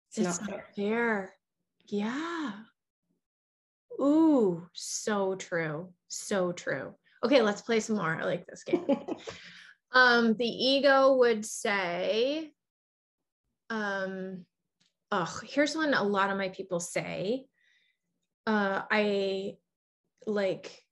It's, 0.10 0.18
it's 0.18 0.42
not, 0.42 0.42
not 0.42 0.50
fair. 0.50 0.66
fair. 0.76 1.34
Yeah 1.88 2.52
Ooh, 4.00 4.68
so 4.74 5.36
true. 5.36 5.90
So 6.08 6.52
true. 6.52 6.94
Okay, 7.24 7.42
let's 7.42 7.62
play 7.62 7.80
some 7.80 7.96
more. 7.96 8.20
I 8.22 8.24
like 8.24 8.46
this 8.46 8.64
game. 8.64 8.86
um, 9.92 10.36
the 10.36 10.48
ego 10.48 11.16
would 11.18 11.46
say, 11.46 12.52
um, 13.70 14.46
oh, 15.12 15.40
here's 15.48 15.76
one 15.76 15.94
a 15.94 16.04
lot 16.04 16.30
of 16.30 16.38
my 16.38 16.50
people 16.50 16.80
say. 16.80 17.46
Uh, 18.46 18.82
I 18.92 19.56
like, 20.28 20.84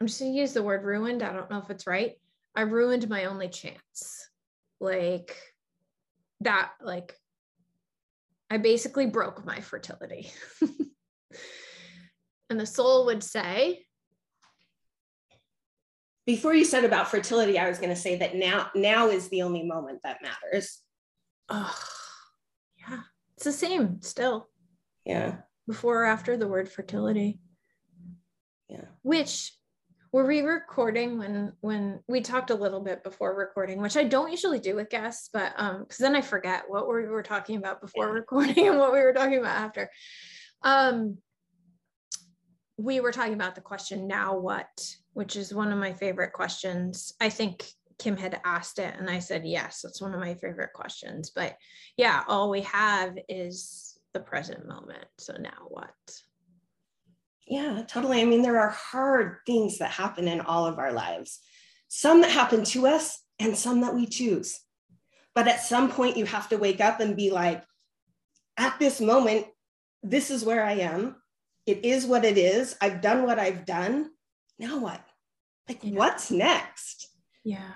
I'm 0.00 0.06
just 0.06 0.20
gonna 0.20 0.32
use 0.32 0.52
the 0.52 0.62
word 0.62 0.84
ruined. 0.84 1.22
I 1.22 1.32
don't 1.32 1.50
know 1.50 1.58
if 1.58 1.70
it's 1.70 1.86
right. 1.86 2.14
I 2.54 2.62
ruined 2.62 3.08
my 3.08 3.26
only 3.26 3.48
chance. 3.48 4.28
Like 4.80 5.36
that, 6.40 6.72
like 6.82 7.14
I 8.50 8.58
basically 8.58 9.06
broke 9.06 9.44
my 9.44 9.60
fertility. 9.60 10.30
and 12.50 12.58
the 12.58 12.66
soul 12.66 13.06
would 13.06 13.22
say 13.22 13.84
before 16.26 16.54
you 16.54 16.64
said 16.64 16.84
about 16.84 17.08
fertility 17.08 17.58
i 17.58 17.68
was 17.68 17.78
going 17.78 17.90
to 17.90 17.96
say 17.96 18.16
that 18.16 18.34
now 18.34 18.70
now 18.74 19.08
is 19.08 19.28
the 19.28 19.42
only 19.42 19.62
moment 19.62 20.00
that 20.02 20.18
matters. 20.22 20.82
Oh 21.48 21.78
yeah 22.78 23.00
it's 23.36 23.44
the 23.44 23.52
same 23.52 24.00
still. 24.00 24.48
Yeah. 25.04 25.36
Before 25.66 26.02
or 26.02 26.06
after 26.06 26.36
the 26.36 26.48
word 26.48 26.70
fertility. 26.70 27.38
Yeah. 28.68 28.86
Which 29.02 29.52
were 30.12 30.26
we 30.26 30.40
recording 30.40 31.18
when 31.18 31.52
when 31.60 32.00
we 32.08 32.20
talked 32.22 32.50
a 32.50 32.54
little 32.54 32.80
bit 32.80 33.04
before 33.04 33.36
recording 33.36 33.82
which 33.82 33.98
i 33.98 34.04
don't 34.04 34.30
usually 34.30 34.58
do 34.58 34.74
with 34.74 34.88
guests 34.88 35.28
but 35.30 35.52
um 35.56 35.80
because 35.80 35.98
then 35.98 36.16
i 36.16 36.22
forget 36.22 36.62
what 36.68 36.88
we 36.88 37.04
were 37.06 37.22
talking 37.22 37.56
about 37.56 37.82
before 37.82 38.06
yeah. 38.06 38.12
recording 38.12 38.68
and 38.68 38.78
what 38.78 38.92
we 38.92 39.00
were 39.00 39.12
talking 39.12 39.38
about 39.38 39.56
after. 39.56 39.90
Um 40.62 41.18
we 42.76 43.00
were 43.00 43.12
talking 43.12 43.34
about 43.34 43.54
the 43.54 43.60
question 43.60 44.06
now 44.06 44.36
what 44.36 44.96
which 45.14 45.34
is 45.36 45.54
one 45.54 45.72
of 45.72 45.78
my 45.78 45.94
favorite 45.94 46.32
questions. 46.32 47.14
I 47.20 47.30
think 47.30 47.66
kim 47.98 48.16
had 48.18 48.38
asked 48.44 48.78
it 48.78 48.94
and 48.98 49.08
i 49.08 49.18
said 49.18 49.46
yes 49.46 49.80
that's 49.80 50.02
one 50.02 50.12
of 50.12 50.20
my 50.20 50.34
favorite 50.34 50.72
questions. 50.74 51.30
But 51.34 51.56
yeah 51.96 52.22
all 52.28 52.50
we 52.50 52.62
have 52.62 53.16
is 53.28 53.98
the 54.12 54.20
present 54.20 54.66
moment. 54.66 55.06
So 55.18 55.34
now 55.38 55.68
what? 55.68 55.94
Yeah 57.46 57.82
totally. 57.88 58.20
I 58.20 58.24
mean 58.24 58.42
there 58.42 58.60
are 58.60 58.70
hard 58.70 59.38
things 59.46 59.78
that 59.78 59.90
happen 59.90 60.28
in 60.28 60.40
all 60.42 60.66
of 60.66 60.78
our 60.78 60.92
lives. 60.92 61.40
Some 61.88 62.20
that 62.20 62.30
happen 62.30 62.64
to 62.64 62.86
us 62.86 63.22
and 63.38 63.56
some 63.56 63.80
that 63.80 63.94
we 63.94 64.06
choose. 64.06 64.60
But 65.34 65.48
at 65.48 65.60
some 65.60 65.90
point 65.90 66.16
you 66.16 66.26
have 66.26 66.48
to 66.50 66.58
wake 66.58 66.80
up 66.80 67.00
and 67.00 67.16
be 67.16 67.30
like 67.30 67.64
at 68.58 68.78
this 68.78 69.00
moment 69.00 69.46
this 70.02 70.30
is 70.30 70.44
where 70.44 70.64
i 70.64 70.72
am 70.72 71.16
it 71.66 71.84
is 71.84 72.06
what 72.06 72.24
it 72.24 72.38
is. 72.38 72.76
I've 72.80 73.00
done 73.00 73.24
what 73.24 73.38
I've 73.38 73.66
done. 73.66 74.10
Now 74.58 74.78
what? 74.78 75.00
Like, 75.68 75.80
yeah. 75.82 75.98
what's 75.98 76.30
next? 76.30 77.08
Yeah. 77.44 77.72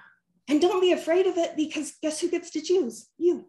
And 0.48 0.60
don't 0.60 0.80
be 0.80 0.92
afraid 0.92 1.26
of 1.26 1.36
it 1.36 1.56
because 1.56 1.92
guess 2.02 2.20
who 2.20 2.30
gets 2.30 2.50
to 2.50 2.60
choose? 2.60 3.08
You. 3.18 3.46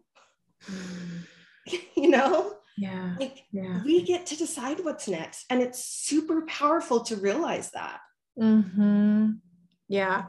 you 1.96 2.08
know? 2.08 2.54
Yeah. 2.76 3.16
Like, 3.18 3.44
yeah. 3.52 3.82
we 3.84 4.02
get 4.02 4.26
to 4.26 4.36
decide 4.36 4.84
what's 4.84 5.08
next. 5.08 5.44
And 5.50 5.62
it's 5.62 5.84
super 5.84 6.42
powerful 6.42 7.00
to 7.04 7.16
realize 7.16 7.70
that. 7.70 8.00
Mm-hmm. 8.38 9.32
Yeah. 9.88 10.24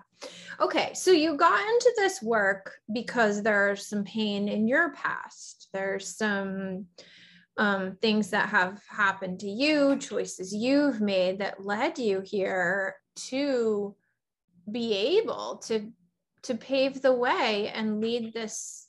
Okay. 0.59 0.91
So 0.93 1.11
you 1.11 1.37
got 1.37 1.59
into 1.59 1.93
this 1.97 2.21
work 2.21 2.73
because 2.93 3.41
there's 3.41 3.87
some 3.87 4.03
pain 4.03 4.47
in 4.47 4.67
your 4.67 4.93
past. 4.93 5.69
There's 5.73 6.15
some 6.17 6.85
um, 7.57 7.97
things 8.01 8.31
that 8.31 8.49
have 8.49 8.81
happened 8.87 9.39
to 9.41 9.47
you, 9.47 9.97
choices 9.97 10.53
you've 10.53 11.01
made 11.01 11.39
that 11.39 11.63
led 11.63 11.99
you 11.99 12.21
here 12.21 12.95
to 13.15 13.95
be 14.71 15.19
able 15.19 15.57
to 15.57 15.91
to 16.43 16.55
pave 16.55 17.01
the 17.01 17.13
way 17.13 17.71
and 17.73 18.01
lead 18.01 18.33
this 18.33 18.87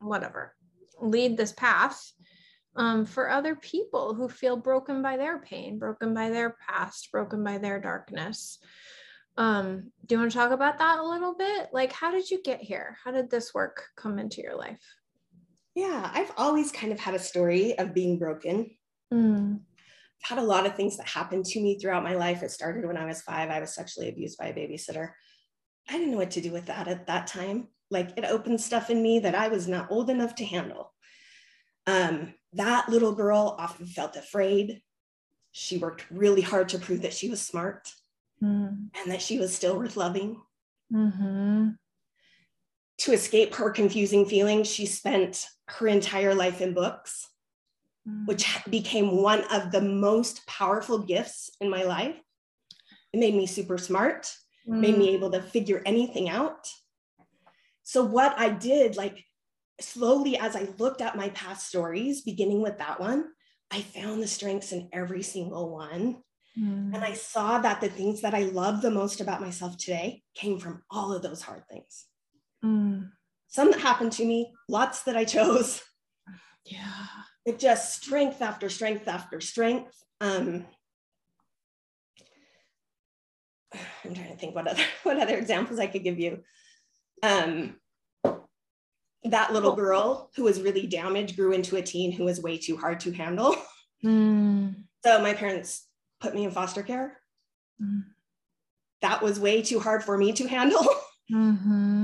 whatever 0.00 0.54
lead 1.00 1.36
this 1.36 1.52
path 1.52 2.12
um, 2.76 3.04
for 3.04 3.28
other 3.28 3.54
people 3.54 4.14
who 4.14 4.28
feel 4.28 4.56
broken 4.56 5.02
by 5.02 5.16
their 5.16 5.38
pain 5.38 5.78
broken 5.78 6.14
by 6.14 6.30
their 6.30 6.56
past 6.68 7.10
broken 7.10 7.42
by 7.42 7.58
their 7.58 7.80
darkness. 7.80 8.58
Um, 9.36 9.90
do 10.06 10.14
you 10.14 10.20
want 10.20 10.30
to 10.30 10.36
talk 10.36 10.50
about 10.52 10.78
that 10.78 10.98
a 10.98 11.08
little 11.08 11.34
bit? 11.34 11.68
Like 11.72 11.92
how 11.92 12.10
did 12.10 12.30
you 12.30 12.42
get 12.42 12.60
here? 12.60 12.98
How 13.02 13.10
did 13.10 13.30
this 13.30 13.54
work 13.54 13.84
come 13.96 14.18
into 14.18 14.42
your 14.42 14.56
life 14.56 14.82
yeah, 15.74 16.10
I've 16.12 16.32
always 16.36 16.70
kind 16.70 16.92
of 16.92 17.00
had 17.00 17.14
a 17.14 17.18
story 17.18 17.78
of 17.78 17.94
being 17.94 18.18
broken. 18.18 18.70
Mm. 19.12 19.60
I've 19.60 20.28
had 20.28 20.38
a 20.38 20.46
lot 20.46 20.66
of 20.66 20.76
things 20.76 20.96
that 20.98 21.08
happened 21.08 21.46
to 21.46 21.60
me 21.60 21.78
throughout 21.78 22.04
my 22.04 22.14
life. 22.14 22.42
It 22.42 22.50
started 22.50 22.86
when 22.86 22.96
I 22.96 23.06
was 23.06 23.22
five. 23.22 23.50
I 23.50 23.60
was 23.60 23.74
sexually 23.74 24.08
abused 24.08 24.38
by 24.38 24.48
a 24.48 24.54
babysitter. 24.54 25.10
I 25.88 25.92
didn't 25.94 26.12
know 26.12 26.18
what 26.18 26.32
to 26.32 26.40
do 26.40 26.52
with 26.52 26.66
that 26.66 26.88
at 26.88 27.06
that 27.06 27.26
time. 27.26 27.68
Like 27.90 28.16
it 28.16 28.24
opened 28.24 28.60
stuff 28.60 28.90
in 28.90 29.02
me 29.02 29.20
that 29.20 29.34
I 29.34 29.48
was 29.48 29.66
not 29.66 29.90
old 29.90 30.10
enough 30.10 30.34
to 30.36 30.44
handle. 30.44 30.92
Um, 31.86 32.34
that 32.52 32.88
little 32.88 33.14
girl 33.14 33.56
often 33.58 33.86
felt 33.86 34.16
afraid. 34.16 34.82
She 35.50 35.78
worked 35.78 36.04
really 36.10 36.42
hard 36.42 36.68
to 36.70 36.78
prove 36.78 37.02
that 37.02 37.12
she 37.12 37.28
was 37.28 37.42
smart 37.42 37.90
mm. 38.42 38.68
and 38.94 39.10
that 39.10 39.22
she 39.22 39.38
was 39.38 39.54
still 39.54 39.76
worth 39.76 39.96
loving. 39.96 40.40
Mm-hmm 40.92 41.70
to 43.02 43.12
escape 43.12 43.56
her 43.56 43.68
confusing 43.70 44.24
feelings, 44.24 44.70
she 44.70 44.86
spent 44.86 45.48
her 45.66 45.88
entire 45.88 46.36
life 46.36 46.60
in 46.60 46.72
books, 46.72 47.28
mm. 48.08 48.26
which 48.28 48.46
became 48.70 49.16
one 49.16 49.42
of 49.52 49.72
the 49.72 49.80
most 49.80 50.46
powerful 50.46 51.00
gifts 51.00 51.50
in 51.60 51.68
my 51.68 51.82
life. 51.82 52.14
It 53.12 53.18
made 53.18 53.34
me 53.34 53.46
super 53.46 53.76
smart, 53.76 54.32
mm. 54.68 54.78
made 54.78 54.96
me 54.96 55.08
mm. 55.08 55.14
able 55.14 55.32
to 55.32 55.42
figure 55.42 55.82
anything 55.84 56.28
out. 56.28 56.68
So, 57.82 58.04
what 58.04 58.38
I 58.38 58.50
did, 58.50 58.96
like, 58.96 59.24
slowly, 59.80 60.38
as 60.38 60.54
I 60.54 60.68
looked 60.78 61.00
at 61.00 61.16
my 61.16 61.30
past 61.30 61.66
stories, 61.66 62.22
beginning 62.22 62.62
with 62.62 62.78
that 62.78 63.00
one, 63.00 63.24
I 63.72 63.80
found 63.80 64.22
the 64.22 64.28
strengths 64.28 64.70
in 64.70 64.88
every 64.92 65.24
single 65.24 65.72
one. 65.72 66.18
Mm. 66.56 66.94
And 66.94 67.02
I 67.02 67.14
saw 67.14 67.58
that 67.58 67.80
the 67.80 67.88
things 67.88 68.20
that 68.20 68.34
I 68.34 68.42
love 68.42 68.80
the 68.80 68.92
most 68.92 69.20
about 69.20 69.40
myself 69.40 69.76
today 69.76 70.22
came 70.36 70.60
from 70.60 70.84
all 70.88 71.12
of 71.12 71.22
those 71.22 71.42
hard 71.42 71.64
things. 71.68 72.06
Mm. 72.64 73.10
Some 73.48 73.70
that 73.70 73.80
happened 73.80 74.12
to 74.12 74.24
me, 74.24 74.52
lots 74.68 75.02
that 75.02 75.16
I 75.16 75.24
chose. 75.24 75.82
Yeah. 76.64 77.06
It 77.44 77.58
just 77.58 78.02
strength 78.02 78.40
after 78.40 78.68
strength 78.68 79.08
after 79.08 79.40
strength. 79.40 79.92
Um, 80.20 80.64
I'm 84.04 84.14
trying 84.14 84.30
to 84.30 84.36
think 84.36 84.54
what 84.54 84.68
other 84.68 84.82
what 85.02 85.18
other 85.18 85.36
examples 85.36 85.78
I 85.78 85.86
could 85.86 86.04
give 86.04 86.18
you. 86.18 86.42
Um, 87.22 87.76
that 89.24 89.52
little 89.52 89.74
girl 89.74 90.30
who 90.36 90.44
was 90.44 90.60
really 90.60 90.86
damaged 90.86 91.36
grew 91.36 91.52
into 91.52 91.76
a 91.76 91.82
teen 91.82 92.12
who 92.12 92.24
was 92.24 92.40
way 92.40 92.58
too 92.58 92.76
hard 92.76 93.00
to 93.00 93.12
handle. 93.12 93.56
Mm. 94.04 94.74
So 95.04 95.22
my 95.22 95.32
parents 95.32 95.86
put 96.20 96.34
me 96.34 96.42
in 96.42 96.50
foster 96.50 96.82
care. 96.82 97.20
Mm. 97.80 98.02
That 99.00 99.22
was 99.22 99.38
way 99.38 99.62
too 99.62 99.78
hard 99.78 100.02
for 100.02 100.18
me 100.18 100.32
to 100.32 100.48
handle. 100.48 100.84
Mm-hmm. 101.32 102.01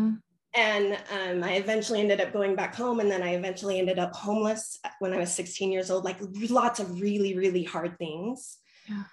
And 0.54 0.98
um, 1.12 1.44
I 1.44 1.54
eventually 1.54 2.00
ended 2.00 2.20
up 2.20 2.32
going 2.32 2.56
back 2.56 2.74
home. 2.74 3.00
And 3.00 3.10
then 3.10 3.22
I 3.22 3.34
eventually 3.34 3.78
ended 3.78 3.98
up 3.98 4.14
homeless 4.14 4.78
when 4.98 5.12
I 5.12 5.18
was 5.18 5.32
16 5.32 5.70
years 5.70 5.90
old, 5.90 6.04
like 6.04 6.18
lots 6.50 6.80
of 6.80 7.00
really, 7.00 7.36
really 7.36 7.64
hard 7.64 7.98
things. 7.98 8.58
Yeah. 8.88 9.04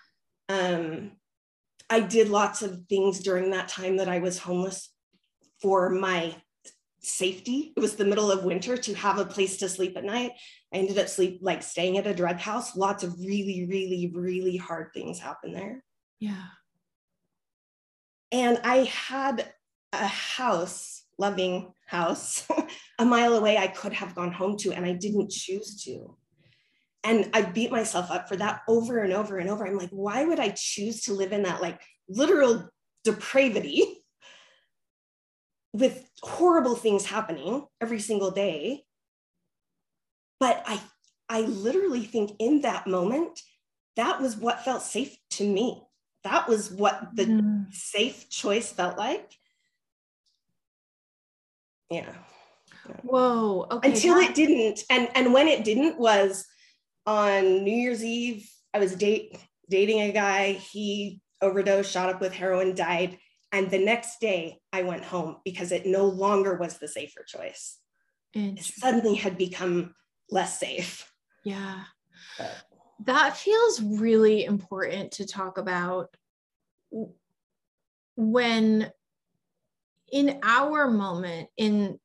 Um, 0.47 1.11
I 1.89 1.99
did 1.99 2.29
lots 2.29 2.61
of 2.61 2.85
things 2.89 3.19
during 3.19 3.51
that 3.51 3.67
time 3.67 3.97
that 3.97 4.09
I 4.09 4.19
was 4.19 4.39
homeless 4.39 4.89
for 5.61 5.89
my 5.89 6.35
safety. 6.99 7.73
It 7.75 7.79
was 7.79 7.95
the 7.95 8.05
middle 8.05 8.31
of 8.31 8.43
winter 8.43 8.75
to 8.77 8.93
have 8.95 9.19
a 9.19 9.25
place 9.25 9.57
to 9.57 9.69
sleep 9.69 9.95
at 9.95 10.03
night. 10.03 10.31
I 10.73 10.77
ended 10.77 10.97
up 10.97 11.07
sleep 11.07 11.39
like 11.41 11.61
staying 11.61 11.97
at 11.97 12.07
a 12.07 12.13
drug 12.13 12.37
house. 12.37 12.75
Lots 12.75 13.03
of 13.03 13.19
really, 13.19 13.67
really, 13.69 14.11
really 14.13 14.57
hard 14.57 14.89
things 14.93 15.19
happened 15.19 15.55
there. 15.55 15.83
Yeah. 16.19 16.45
And 18.31 18.59
I 18.63 18.91
had 19.07 19.53
a 19.93 20.07
house, 20.07 20.94
loving 21.17 21.73
house, 21.85 22.47
a 22.99 23.05
mile 23.05 23.35
away 23.35 23.57
I 23.57 23.67
could 23.67 23.93
have 23.93 24.15
gone 24.15 24.31
home 24.31 24.57
to, 24.57 24.71
and 24.73 24.85
I 24.85 24.93
didn't 24.93 25.31
choose 25.31 25.83
to. 25.83 26.15
And 27.03 27.29
I 27.33 27.43
beat 27.43 27.71
myself 27.71 28.09
up 28.09 28.27
for 28.27 28.35
that 28.37 28.61
over 28.67 28.99
and 28.99 29.13
over 29.13 29.37
and 29.37 29.49
over. 29.49 29.65
I'm 29.65 29.77
like, 29.77 29.91
why 29.91 30.25
would 30.25 30.39
I 30.39 30.49
choose 30.49 31.03
to 31.03 31.13
live 31.13 31.33
in 31.33 31.43
that 31.43 31.61
like 31.61 31.79
literal 32.09 32.67
depravity 33.03 33.83
with 35.73 36.09
horrible 36.21 36.75
things 36.75 37.05
happening 37.05 37.65
every 37.81 37.99
single 37.99 38.31
day. 38.31 38.83
But 40.39 40.63
I, 40.65 40.81
I 41.29 41.41
literally 41.41 42.03
think 42.03 42.31
in 42.39 42.61
that 42.61 42.87
moment, 42.87 43.41
that 43.95 44.21
was 44.21 44.35
what 44.35 44.65
felt 44.65 44.81
safe 44.81 45.15
to 45.31 45.47
me. 45.47 45.83
That 46.23 46.47
was 46.49 46.71
what 46.71 47.09
the 47.13 47.25
mm. 47.25 47.73
safe 47.73 48.29
choice 48.29 48.71
felt 48.71 48.97
like. 48.97 49.31
Yeah. 51.95 52.13
Whoa. 53.03 53.67
Okay. 53.71 53.91
Until 53.91 54.15
that- 54.15 54.29
it 54.31 54.35
didn't. 54.35 54.83
And 54.89 55.09
and 55.15 55.33
when 55.33 55.47
it 55.47 55.63
didn't 55.63 55.99
was 55.99 56.45
on 57.05 57.63
New 57.63 57.75
Year's 57.75 58.03
Eve. 58.03 58.49
I 58.73 58.79
was 58.79 58.95
date 58.95 59.37
dating 59.69 60.01
a 60.01 60.11
guy. 60.11 60.53
He 60.53 61.21
overdosed, 61.41 61.91
shot 61.91 62.09
up 62.09 62.19
with 62.21 62.33
heroin, 62.33 62.75
died. 62.75 63.17
And 63.51 63.69
the 63.71 63.77
next 63.79 64.19
day 64.19 64.59
I 64.73 64.83
went 64.83 65.05
home 65.05 65.37
because 65.45 65.71
it 65.71 65.85
no 65.85 66.05
longer 66.05 66.57
was 66.57 66.77
the 66.77 66.87
safer 66.87 67.23
choice. 67.25 67.77
It 68.33 68.59
suddenly 68.59 69.15
had 69.15 69.37
become 69.37 69.95
less 70.29 70.59
safe. 70.59 71.09
Yeah. 71.45 71.83
But. 72.37 72.51
That 73.05 73.37
feels 73.37 73.81
really 73.81 74.43
important 74.43 75.13
to 75.13 75.25
talk 75.25 75.57
about 75.57 76.13
when 78.17 78.91
in 80.11 80.39
our 80.43 80.89
moment 80.89 81.49
in 81.57 81.99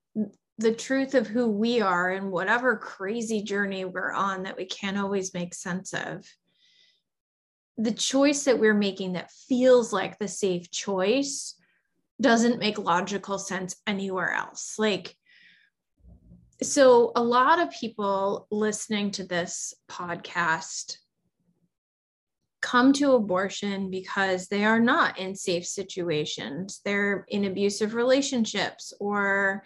the 0.59 0.75
truth 0.75 1.15
of 1.15 1.27
who 1.27 1.49
we 1.49 1.81
are 1.81 2.11
and 2.11 2.31
whatever 2.31 2.77
crazy 2.77 3.43
journey 3.43 3.85
we're 3.85 4.13
on 4.13 4.43
that 4.43 4.57
we 4.57 4.67
can't 4.67 4.99
always 4.99 5.33
make 5.33 5.55
sense 5.55 5.95
of 5.95 6.27
the 7.79 7.93
choice 7.93 8.45
that 8.45 8.59
we're 8.59 8.75
making 8.75 9.15
that 9.15 9.31
feels 9.49 9.91
like 9.91 10.19
the 10.19 10.29
safe 10.29 10.71
choice 10.71 11.55
doesn't 12.21 12.59
make 12.59 12.79
logical 12.79 13.39
sense 13.39 13.77
anywhere 13.87 14.33
else. 14.33 14.75
Like, 14.79 15.17
so 16.63 17.13
a 17.17 17.23
lot 17.23 17.59
of 17.59 17.71
people 17.71 18.47
listening 18.51 19.13
to 19.13 19.25
this 19.25 19.73
podcast 19.91 20.97
come 22.71 22.93
to 22.93 23.15
abortion 23.15 23.91
because 23.91 24.47
they 24.47 24.65
are 24.65 24.79
not 24.79 25.19
in 25.19 25.35
safe 25.35 25.67
situations. 25.67 26.81
They're 26.85 27.25
in 27.27 27.47
abusive 27.47 27.95
relationships 27.95 28.93
or 29.01 29.65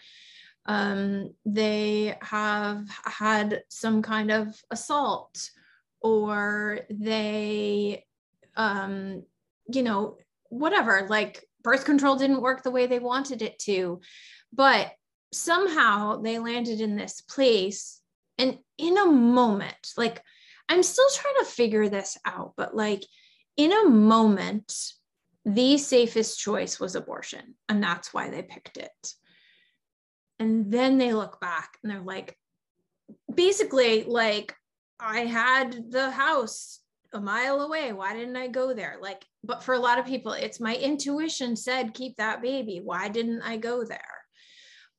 um, 0.65 1.35
they 1.45 2.17
have 2.23 2.89
had 3.05 3.63
some 3.69 4.01
kind 4.01 4.31
of 4.31 4.59
assault 4.71 5.51
or 6.01 6.81
they 6.91 8.05
um 8.57 9.23
you 9.73 9.83
know 9.83 10.17
whatever 10.51 11.07
like 11.09 11.45
birth 11.63 11.85
control 11.85 12.15
didn't 12.15 12.43
work 12.43 12.63
the 12.63 12.71
way 12.71 12.87
they 12.87 12.99
wanted 12.99 13.43
it 13.43 13.59
to 13.59 14.01
but 14.53 14.93
somehow 15.33 16.21
they 16.21 16.39
landed 16.39 16.81
in 16.81 16.95
this 16.95 17.23
place 17.23 18.01
and 18.39 18.59
in 18.79 18.97
a 18.99 19.07
moment 19.07 19.93
like 19.97 20.23
i'm 20.69 20.83
still 20.83 21.09
trying 21.15 21.35
to 21.41 21.51
figure 21.51 21.89
this 21.89 22.19
out 22.25 22.53
but 22.57 22.75
like 22.75 23.05
in 23.57 23.73
a 23.73 23.89
moment 23.89 24.73
the 25.45 25.77
safest 25.77 26.39
choice 26.39 26.81
was 26.81 26.95
abortion 26.95 27.55
and 27.69 27.83
that's 27.83 28.15
why 28.15 28.31
they 28.31 28.43
picked 28.43 28.77
it 28.77 29.15
and 30.39 30.73
then 30.73 30.99
they 30.99 31.13
look 31.13 31.41
back 31.41 31.79
and 31.83 31.93
they're 31.93 32.01
like 32.01 32.37
basically 33.35 34.05
like 34.05 34.55
I 34.99 35.21
had 35.21 35.91
the 35.91 36.11
house 36.11 36.81
a 37.13 37.21
mile 37.21 37.61
away. 37.61 37.93
Why 37.93 38.15
didn't 38.15 38.37
I 38.37 38.49
go 38.49 38.75
there? 38.75 38.97
Like, 39.01 39.25
but 39.43 39.63
for 39.63 39.75
a 39.75 39.79
lot 39.79 39.99
of 39.99 40.07
people, 40.07 40.33
it's 40.33 40.61
my 40.61 40.75
intuition 40.75 41.57
said 41.57 41.95
keep 41.95 42.17
that 42.17 42.43
baby. 42.43 42.81
Why 42.83 43.09
didn't 43.09 43.43
I 43.43 43.57
go 43.57 43.85
there? 43.85 44.01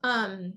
Um, 0.03 0.53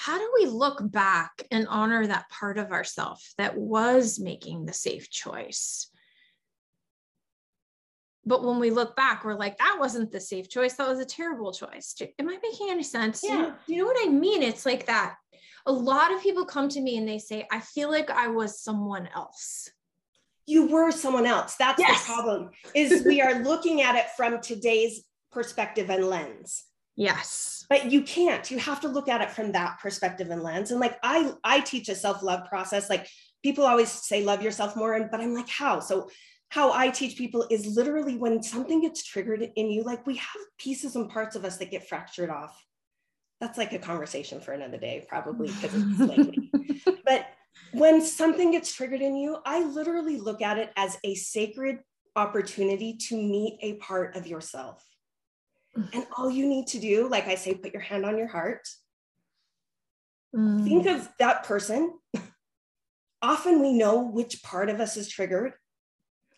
how 0.00 0.16
do 0.16 0.30
we 0.38 0.46
look 0.46 0.78
back 0.82 1.42
and 1.50 1.68
honor 1.68 2.06
that 2.06 2.30
part 2.30 2.56
of 2.56 2.72
ourself 2.72 3.22
that 3.36 3.56
was 3.56 4.18
making 4.18 4.64
the 4.64 4.72
safe 4.72 5.10
choice? 5.10 5.90
But 8.24 8.42
when 8.42 8.58
we 8.58 8.70
look 8.70 8.96
back, 8.96 9.24
we're 9.24 9.34
like, 9.34 9.58
that 9.58 9.76
wasn't 9.78 10.10
the 10.10 10.20
safe 10.20 10.48
choice. 10.48 10.74
That 10.74 10.88
was 10.88 11.00
a 11.00 11.04
terrible 11.04 11.52
choice. 11.52 11.94
Am 12.18 12.28
I 12.30 12.38
making 12.42 12.68
any 12.70 12.82
sense? 12.82 13.22
Yeah. 13.22 13.30
You 13.30 13.42
know, 13.42 13.54
you 13.66 13.78
know 13.78 13.84
what 13.84 14.08
I 14.08 14.08
mean? 14.08 14.42
It's 14.42 14.64
like 14.64 14.86
that 14.86 15.16
a 15.66 15.72
lot 15.72 16.14
of 16.14 16.22
people 16.22 16.46
come 16.46 16.70
to 16.70 16.80
me 16.80 16.96
and 16.96 17.06
they 17.06 17.18
say, 17.18 17.46
I 17.52 17.60
feel 17.60 17.90
like 17.90 18.08
I 18.10 18.28
was 18.28 18.62
someone 18.62 19.08
else. 19.14 19.68
You 20.46 20.66
were 20.66 20.90
someone 20.90 21.26
else. 21.26 21.56
That's 21.56 21.78
yes. 21.78 22.06
the 22.06 22.12
problem. 22.12 22.50
Is 22.74 23.04
we 23.04 23.20
are 23.20 23.42
looking 23.42 23.82
at 23.82 23.96
it 23.96 24.06
from 24.16 24.40
today's 24.40 25.04
perspective 25.30 25.90
and 25.90 26.04
lens. 26.08 26.64
Yes. 27.00 27.64
But 27.68 27.90
you 27.90 28.02
can't. 28.02 28.50
You 28.50 28.58
have 28.58 28.80
to 28.80 28.88
look 28.88 29.08
at 29.08 29.20
it 29.20 29.30
from 29.30 29.52
that 29.52 29.78
perspective 29.80 30.30
and 30.30 30.42
lens. 30.42 30.70
And 30.70 30.80
like 30.80 30.98
I 31.02 31.32
I 31.44 31.60
teach 31.60 31.88
a 31.88 31.94
self-love 31.94 32.48
process. 32.48 32.90
Like 32.90 33.08
people 33.42 33.64
always 33.64 33.90
say 33.90 34.22
love 34.22 34.42
yourself 34.42 34.76
more 34.76 34.94
and 34.94 35.10
but 35.10 35.20
I'm 35.20 35.34
like 35.34 35.48
how? 35.48 35.80
So 35.80 36.10
how 36.48 36.72
I 36.72 36.90
teach 36.90 37.16
people 37.16 37.46
is 37.50 37.66
literally 37.76 38.16
when 38.16 38.42
something 38.42 38.80
gets 38.82 39.04
triggered 39.04 39.48
in 39.54 39.70
you, 39.70 39.82
like 39.84 40.06
we 40.06 40.16
have 40.16 40.42
pieces 40.58 40.96
and 40.96 41.08
parts 41.08 41.36
of 41.36 41.44
us 41.44 41.58
that 41.58 41.70
get 41.70 41.88
fractured 41.88 42.28
off 42.28 42.60
that's 43.40 43.56
like 43.56 43.72
a 43.72 43.78
conversation 43.78 44.40
for 44.40 44.52
another 44.52 44.76
day, 44.76 45.04
probably 45.08 45.48
because 45.48 45.70
it's 45.74 45.98
lengthy. 45.98 46.52
but 47.04 47.26
when 47.72 48.02
something 48.02 48.52
gets 48.52 48.72
triggered 48.72 49.00
in 49.00 49.16
you, 49.16 49.38
I 49.46 49.64
literally 49.64 50.18
look 50.18 50.42
at 50.42 50.58
it 50.58 50.70
as 50.76 50.98
a 51.04 51.14
sacred 51.14 51.78
opportunity 52.16 52.96
to 53.08 53.16
meet 53.16 53.58
a 53.62 53.74
part 53.74 54.14
of 54.14 54.26
yourself. 54.26 54.84
And 55.74 56.06
all 56.16 56.30
you 56.30 56.46
need 56.46 56.66
to 56.68 56.80
do, 56.80 57.08
like 57.08 57.28
I 57.28 57.36
say, 57.36 57.54
put 57.54 57.72
your 57.72 57.82
hand 57.82 58.04
on 58.04 58.18
your 58.18 58.26
heart. 58.26 58.66
Mm. 60.34 60.64
Think 60.64 60.86
of 60.86 61.08
that 61.18 61.44
person. 61.44 61.94
Often 63.22 63.60
we 63.60 63.72
know 63.72 64.02
which 64.02 64.42
part 64.42 64.68
of 64.68 64.80
us 64.80 64.96
is 64.96 65.08
triggered. 65.08 65.52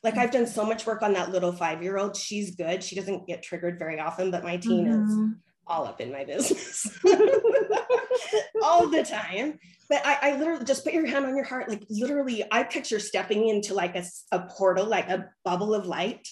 Like 0.03 0.16
I've 0.16 0.33
done 0.33 0.47
so 0.47 0.64
much 0.64 0.85
work 0.85 1.03
on 1.03 1.12
that 1.12 1.31
little 1.31 1.53
five 1.53 1.83
year 1.83 1.97
old. 1.97 2.16
She's 2.16 2.57
good. 2.57 2.83
She 2.83 2.97
doesn't 2.97 3.27
get 3.27 3.42
triggered 3.42 3.79
very 3.79 4.01
often, 4.01 4.31
but 4.31 4.42
my 4.42 4.57
teen 4.57 4.87
mm-hmm. 4.87 5.31
is 5.31 5.37
all 5.66 5.87
up 5.87 6.01
in 6.01 6.11
my 6.11 6.25
business 6.25 6.88
all 8.62 8.88
the 8.88 9.05
time. 9.05 9.59
But 9.88 10.05
I, 10.05 10.18
I, 10.23 10.37
literally 10.37 10.64
just 10.64 10.85
put 10.85 10.92
your 10.92 11.07
hand 11.07 11.25
on 11.25 11.37
your 11.37 11.45
heart. 11.45 11.68
Like 11.68 11.85
literally, 11.88 12.45
I 12.51 12.64
picture 12.64 12.99
stepping 12.99 13.49
into 13.49 13.75
like 13.75 13.95
a, 13.95 14.05
a 14.33 14.40
portal, 14.40 14.87
like 14.87 15.09
a 15.09 15.31
bubble 15.45 15.75
of 15.75 15.87
light, 15.87 16.27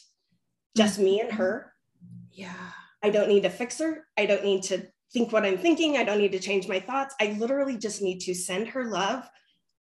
just 0.77 0.99
me 0.99 1.21
and 1.21 1.31
her. 1.33 1.73
Yeah. 2.33 2.53
I 3.03 3.11
don't 3.11 3.29
need 3.29 3.43
to 3.43 3.51
fix 3.51 3.79
her. 3.79 4.07
I 4.19 4.27
don't 4.27 4.45
need 4.45 4.63
to 4.65 4.87
think 5.13 5.33
what 5.33 5.45
I'm 5.45 5.59
thinking. 5.59 5.97
I 5.97 6.05
don't 6.05 6.19
need 6.19 6.33
to 6.33 6.39
change 6.39 6.69
my 6.69 6.81
thoughts. 6.81 7.15
I 7.21 7.37
literally 7.39 7.77
just 7.77 8.03
need 8.03 8.21
to 8.21 8.35
send 8.35 8.69
her 8.69 8.85
love, 8.85 9.29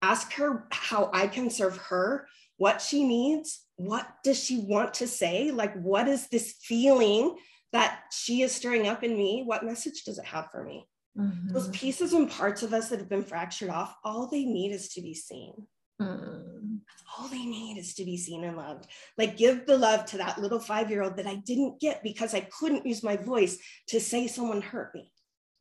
ask 0.01 0.33
her 0.33 0.67
how 0.71 1.09
I 1.13 1.27
can 1.27 1.49
serve 1.49 1.77
her, 1.77 2.27
what 2.57 2.81
she 2.81 3.03
needs, 3.03 3.65
what 3.77 4.07
does 4.23 4.43
she 4.43 4.59
want 4.59 4.93
to 4.95 5.07
say? 5.07 5.51
Like, 5.51 5.73
what 5.81 6.07
is 6.07 6.27
this 6.27 6.55
feeling 6.61 7.37
that 7.71 8.01
she 8.11 8.41
is 8.41 8.51
stirring 8.51 8.87
up 8.87 9.03
in 9.03 9.17
me? 9.17 9.43
What 9.45 9.63
message 9.63 10.03
does 10.03 10.19
it 10.19 10.25
have 10.25 10.51
for 10.51 10.63
me? 10.63 10.85
Mm-hmm. 11.17 11.53
Those 11.53 11.69
pieces 11.69 12.13
and 12.13 12.29
parts 12.29 12.61
of 12.61 12.73
us 12.73 12.89
that 12.89 12.99
have 12.99 13.09
been 13.09 13.23
fractured 13.23 13.69
off, 13.69 13.95
all 14.03 14.27
they 14.27 14.43
need 14.43 14.71
is 14.73 14.89
to 14.89 15.01
be 15.01 15.13
seen. 15.13 15.53
Mm. 16.01 16.79
That's 16.87 17.03
all 17.17 17.27
they 17.27 17.45
need 17.45 17.77
is 17.77 17.93
to 17.95 18.05
be 18.05 18.17
seen 18.17 18.43
and 18.43 18.57
loved. 18.57 18.87
Like, 19.17 19.37
give 19.37 19.65
the 19.65 19.77
love 19.77 20.05
to 20.07 20.17
that 20.17 20.39
little 20.39 20.59
five 20.59 20.89
year 20.89 21.03
old 21.03 21.17
that 21.17 21.27
I 21.27 21.35
didn't 21.35 21.79
get 21.79 22.03
because 22.03 22.33
I 22.33 22.41
couldn't 22.41 22.85
use 22.85 23.03
my 23.03 23.17
voice 23.17 23.57
to 23.87 23.99
say 23.99 24.27
someone 24.27 24.61
hurt 24.61 24.95
me. 24.95 25.11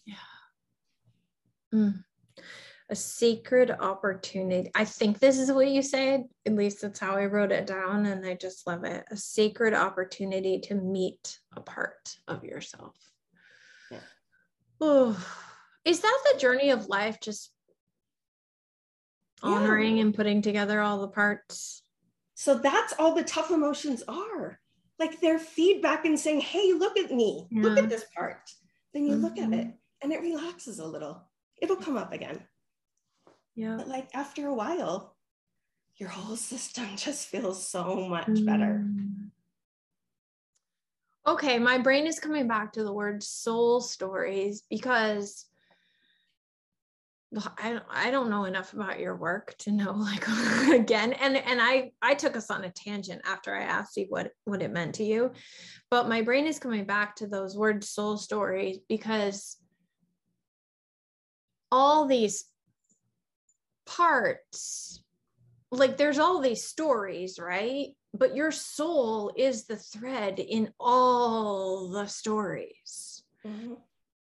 Yeah. 0.06 0.14
Mm. 1.74 2.04
A 2.90 2.94
sacred 2.94 3.70
opportunity. 3.70 4.70
I 4.74 4.84
think 4.84 5.18
this 5.18 5.38
is 5.38 5.52
what 5.52 5.68
you 5.68 5.82
said. 5.82 6.24
At 6.46 6.54
least 6.54 6.80
that's 6.80 7.00
how 7.00 7.16
I 7.16 7.26
wrote 7.26 7.52
it 7.52 7.66
down. 7.66 8.06
And 8.06 8.24
I 8.24 8.34
just 8.34 8.66
love 8.66 8.84
it. 8.84 9.04
A 9.10 9.16
sacred 9.16 9.74
opportunity 9.74 10.60
to 10.60 10.74
meet 10.74 11.38
a 11.54 11.60
part 11.60 12.16
of 12.28 12.44
yourself. 12.44 12.94
Yeah. 13.90 13.98
Oh, 14.80 15.26
is 15.84 16.00
that 16.00 16.20
the 16.32 16.38
journey 16.38 16.70
of 16.70 16.86
life? 16.86 17.18
Just 17.20 17.50
honoring 19.42 19.96
yeah. 19.96 20.02
and 20.02 20.14
putting 20.14 20.42
together 20.42 20.80
all 20.80 21.00
the 21.00 21.08
parts. 21.08 21.82
So 22.34 22.56
that's 22.56 22.94
all 22.98 23.14
the 23.14 23.24
tough 23.24 23.50
emotions 23.50 24.02
are. 24.06 24.60
Like 24.98 25.20
they're 25.20 25.38
feedback 25.38 26.04
and 26.04 26.18
saying, 26.18 26.40
hey, 26.40 26.72
look 26.72 26.96
at 26.98 27.12
me, 27.12 27.46
yeah. 27.50 27.62
look 27.62 27.78
at 27.78 27.88
this 27.88 28.04
part. 28.16 28.50
Then 28.92 29.04
you 29.04 29.14
mm-hmm. 29.14 29.24
look 29.24 29.38
at 29.38 29.52
it 29.52 29.66
mm-hmm. 29.66 30.02
and 30.02 30.12
it 30.12 30.20
relaxes 30.20 30.78
a 30.78 30.86
little. 30.86 31.22
It'll 31.60 31.76
come 31.76 31.96
up 31.96 32.12
again. 32.12 32.40
Yeah. 33.54 33.76
But 33.76 33.88
like 33.88 34.08
after 34.14 34.46
a 34.46 34.54
while, 34.54 35.16
your 35.96 36.08
whole 36.08 36.36
system 36.36 36.86
just 36.96 37.28
feels 37.28 37.66
so 37.66 38.06
much 38.08 38.26
mm. 38.26 38.46
better. 38.46 38.86
Okay, 41.26 41.58
my 41.58 41.76
brain 41.76 42.06
is 42.06 42.20
coming 42.20 42.48
back 42.48 42.72
to 42.72 42.84
the 42.84 42.92
word 42.92 43.22
soul 43.22 43.80
stories 43.80 44.62
because 44.70 45.44
I, 47.58 47.80
I 47.90 48.10
don't 48.10 48.30
know 48.30 48.44
enough 48.44 48.72
about 48.72 49.00
your 49.00 49.14
work 49.14 49.54
to 49.58 49.72
know 49.72 49.92
like 49.96 50.26
again 50.70 51.12
and 51.12 51.36
and 51.36 51.60
I 51.60 51.92
I 52.00 52.14
took 52.14 52.36
us 52.36 52.50
on 52.50 52.64
a 52.64 52.70
tangent 52.70 53.22
after 53.24 53.54
I 53.54 53.62
asked 53.62 53.96
you 53.96 54.06
what 54.08 54.30
what 54.44 54.62
it 54.62 54.72
meant 54.72 54.94
to 54.96 55.04
you 55.04 55.32
but 55.90 56.08
my 56.08 56.22
brain 56.22 56.46
is 56.46 56.58
coming 56.58 56.84
back 56.84 57.16
to 57.16 57.26
those 57.26 57.56
words 57.56 57.90
soul 57.90 58.16
stories 58.16 58.78
because 58.88 59.58
all 61.70 62.06
these 62.06 62.46
parts 63.86 65.02
like 65.70 65.98
there's 65.98 66.18
all 66.18 66.40
these 66.40 66.64
stories 66.64 67.38
right 67.38 67.88
but 68.14 68.34
your 68.34 68.50
soul 68.50 69.32
is 69.36 69.66
the 69.66 69.76
thread 69.76 70.38
in 70.38 70.72
all 70.80 71.90
the 71.90 72.06
stories 72.06 73.22
mm-hmm. 73.46 73.74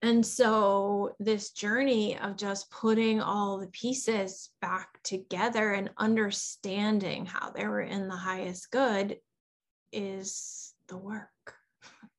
And 0.05 0.25
so, 0.25 1.17
this 1.19 1.53
journey 1.53 2.19
of 2.19 2.37
just 2.37 2.71
putting 2.71 3.23
all 3.23 3.57
the 3.57 3.69
pieces 3.69 4.51
back 4.61 5.03
together 5.03 5.73
and 5.73 5.88
understanding 5.97 7.25
how 7.25 7.49
they 7.53 7.67
were 7.67 7.81
in 7.81 8.09
the 8.09 8.17
highest 8.17 8.71
good 8.71 9.17
is 9.93 10.75
the 10.88 10.99
work. 10.99 11.31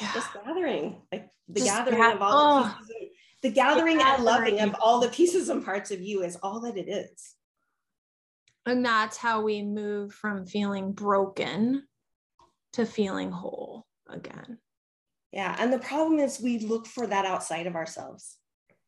Yeah. 0.00 0.10
Just 0.14 0.32
gathering, 0.32 1.02
like 1.12 1.28
the 1.48 1.60
just 1.60 1.70
gathering 1.70 2.00
ga- 2.00 2.14
of 2.14 2.22
all 2.22 2.32
oh, 2.32 2.62
the 2.62 2.86
pieces, 2.86 3.16
the 3.42 3.50
gathering 3.50 3.98
the 3.98 4.06
and 4.06 4.24
loving 4.24 4.60
of 4.60 4.74
all 4.80 5.00
the 5.00 5.08
pieces 5.08 5.50
and 5.50 5.62
parts 5.62 5.90
of 5.90 6.00
you 6.00 6.22
is 6.22 6.36
all 6.42 6.60
that 6.62 6.78
it 6.78 6.88
is. 6.88 7.34
And 8.64 8.82
that's 8.82 9.18
how 9.18 9.42
we 9.42 9.62
move 9.62 10.14
from 10.14 10.46
feeling 10.46 10.92
broken 10.92 11.86
to 12.72 12.86
feeling 12.86 13.30
whole 13.30 13.86
again. 14.08 14.56
Yeah. 15.32 15.56
And 15.58 15.72
the 15.72 15.78
problem 15.78 16.18
is 16.18 16.40
we 16.40 16.58
look 16.58 16.86
for 16.86 17.06
that 17.06 17.24
outside 17.24 17.66
of 17.66 17.74
ourselves. 17.74 18.36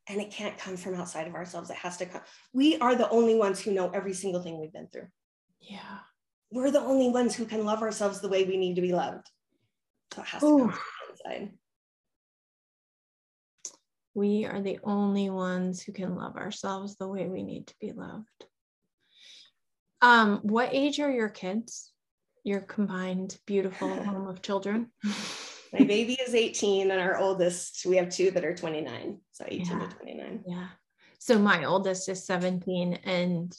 And 0.07 0.21
it 0.21 0.31
can't 0.31 0.59
come 0.59 0.77
from 0.77 0.95
outside 0.95 1.27
of 1.27 1.35
ourselves. 1.35 1.71
It 1.71 1.77
has 1.77 1.97
to 1.97 2.07
come. 2.07 2.21
We 2.53 2.77
are 2.79 2.95
the 2.95 3.09
only 3.09 3.35
ones 3.35 3.61
who 3.61 3.73
know 3.73 3.91
every 3.91 4.13
single 4.13 4.43
thing 4.43 4.61
we've 4.61 4.73
been 4.73 4.89
through. 4.89 5.09
Yeah. 5.61 5.99
We're 6.51 6.71
the 6.71 6.81
only 6.81 7.09
ones 7.09 7.35
who 7.35 7.47
can 7.47 7.65
love 7.65 7.81
ourselves 7.81 8.21
the 8.21 8.29
way 8.29 8.45
we 8.45 8.59
need 8.59 8.75
to 8.75 8.83
be 8.83 8.93
loved. 8.93 9.27
So 10.13 10.21
it 10.21 10.29
has 10.29 10.41
to 10.43 10.47
Ooh. 10.47 10.69
come 10.69 10.79
inside. 11.11 11.53
We 14.13 14.45
are 14.45 14.61
the 14.61 14.79
only 14.85 15.31
ones 15.31 15.83
who 15.83 15.93
can 15.93 16.15
love 16.15 16.37
ourselves 16.37 16.97
the 16.97 17.09
way 17.09 17.27
we 17.27 17.43
need 17.43 17.67
to 17.69 17.75
be 17.81 17.93
loved. 17.93 18.45
Um, 20.03 20.41
what 20.43 20.69
age 20.73 21.01
are 21.01 21.11
your 21.11 21.31
kids? 21.31 21.91
Your 22.45 22.61
combined 22.61 23.39
beautiful 23.47 23.89
home 24.05 24.29
of 24.29 24.43
children? 24.43 24.93
my 25.75 25.85
baby 25.85 26.15
is 26.15 26.35
18 26.35 26.91
and 26.91 27.01
our 27.01 27.17
oldest 27.19 27.85
we 27.85 27.97
have 27.97 28.09
two 28.09 28.31
that 28.31 28.45
are 28.45 28.55
29 28.55 29.19
so 29.33 29.45
18 29.47 29.67
yeah. 29.67 29.87
to 29.87 29.97
29 29.97 30.45
yeah 30.47 30.69
so 31.19 31.39
my 31.39 31.65
oldest 31.65 32.09
is 32.09 32.25
17 32.27 32.95
and 33.05 33.57